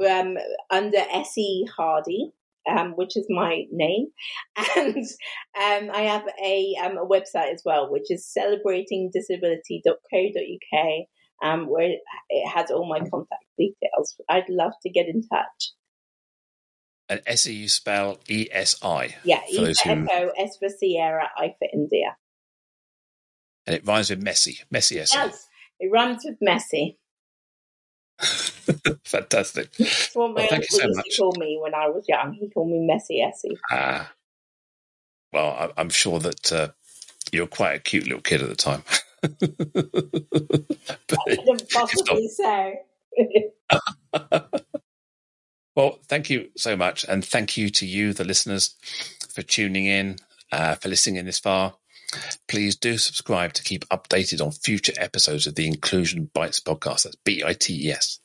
[0.09, 0.37] um,
[0.71, 2.31] under Esi Hardy.
[2.69, 4.07] um, which is my name,
[4.75, 11.07] and um, I have a, um, a website as well, which is celebratingdisability.co.uk,
[11.43, 11.95] um, where
[12.29, 14.19] it has all my contact details.
[14.29, 15.71] I'd love to get in touch.
[17.09, 19.15] And Esi, you spell E S I.
[19.23, 22.17] Yeah, E for Echo, S for Sierra, I for India.
[23.67, 24.95] And it rhymes with messy, messy.
[24.95, 25.15] Yes,
[25.79, 26.97] it rhymes with messy.
[29.03, 29.71] Fantastic.
[29.73, 31.05] That's what my well, uncle so much.
[31.05, 32.33] to call me when I was young.
[32.33, 33.57] He called me Messy Essie.
[33.69, 34.11] Ah.
[35.33, 36.69] Well, I'm sure that uh,
[37.31, 38.83] you were quite a cute little kid at the time.
[39.21, 42.73] but possibly so.
[45.75, 47.05] well, thank you so much.
[47.07, 48.75] And thank you to you, the listeners,
[49.29, 50.17] for tuning in,
[50.51, 51.75] uh, for listening in this far.
[52.47, 57.03] Please do subscribe to keep updated on future episodes of the Inclusion Bites podcast.
[57.03, 58.19] That's B I T E S.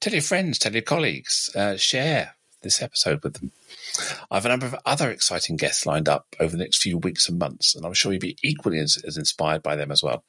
[0.00, 3.52] Tell your friends, tell your colleagues, uh, share this episode with them.
[4.30, 7.28] I have a number of other exciting guests lined up over the next few weeks
[7.28, 10.24] and months, and I'm sure you'll be equally as, as inspired by them as well.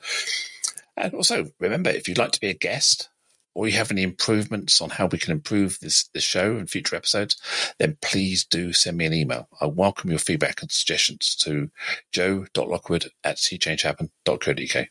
[0.95, 3.09] And also, remember, if you'd like to be a guest,
[3.55, 6.95] or you have any improvements on how we can improve this, this show and future
[6.95, 7.37] episodes,
[7.79, 9.47] then please do send me an email.
[9.61, 11.69] I welcome your feedback and suggestions to
[12.11, 14.87] joe.lockwood at seechangehappen.co.uk.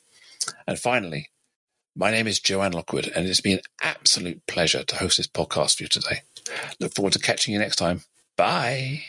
[0.67, 1.31] And finally,
[1.95, 5.77] my name is Joanne Lockwood, and it's been an absolute pleasure to host this podcast
[5.77, 6.23] for you today.
[6.81, 8.03] Look forward to catching you next time.
[8.37, 9.03] Bye.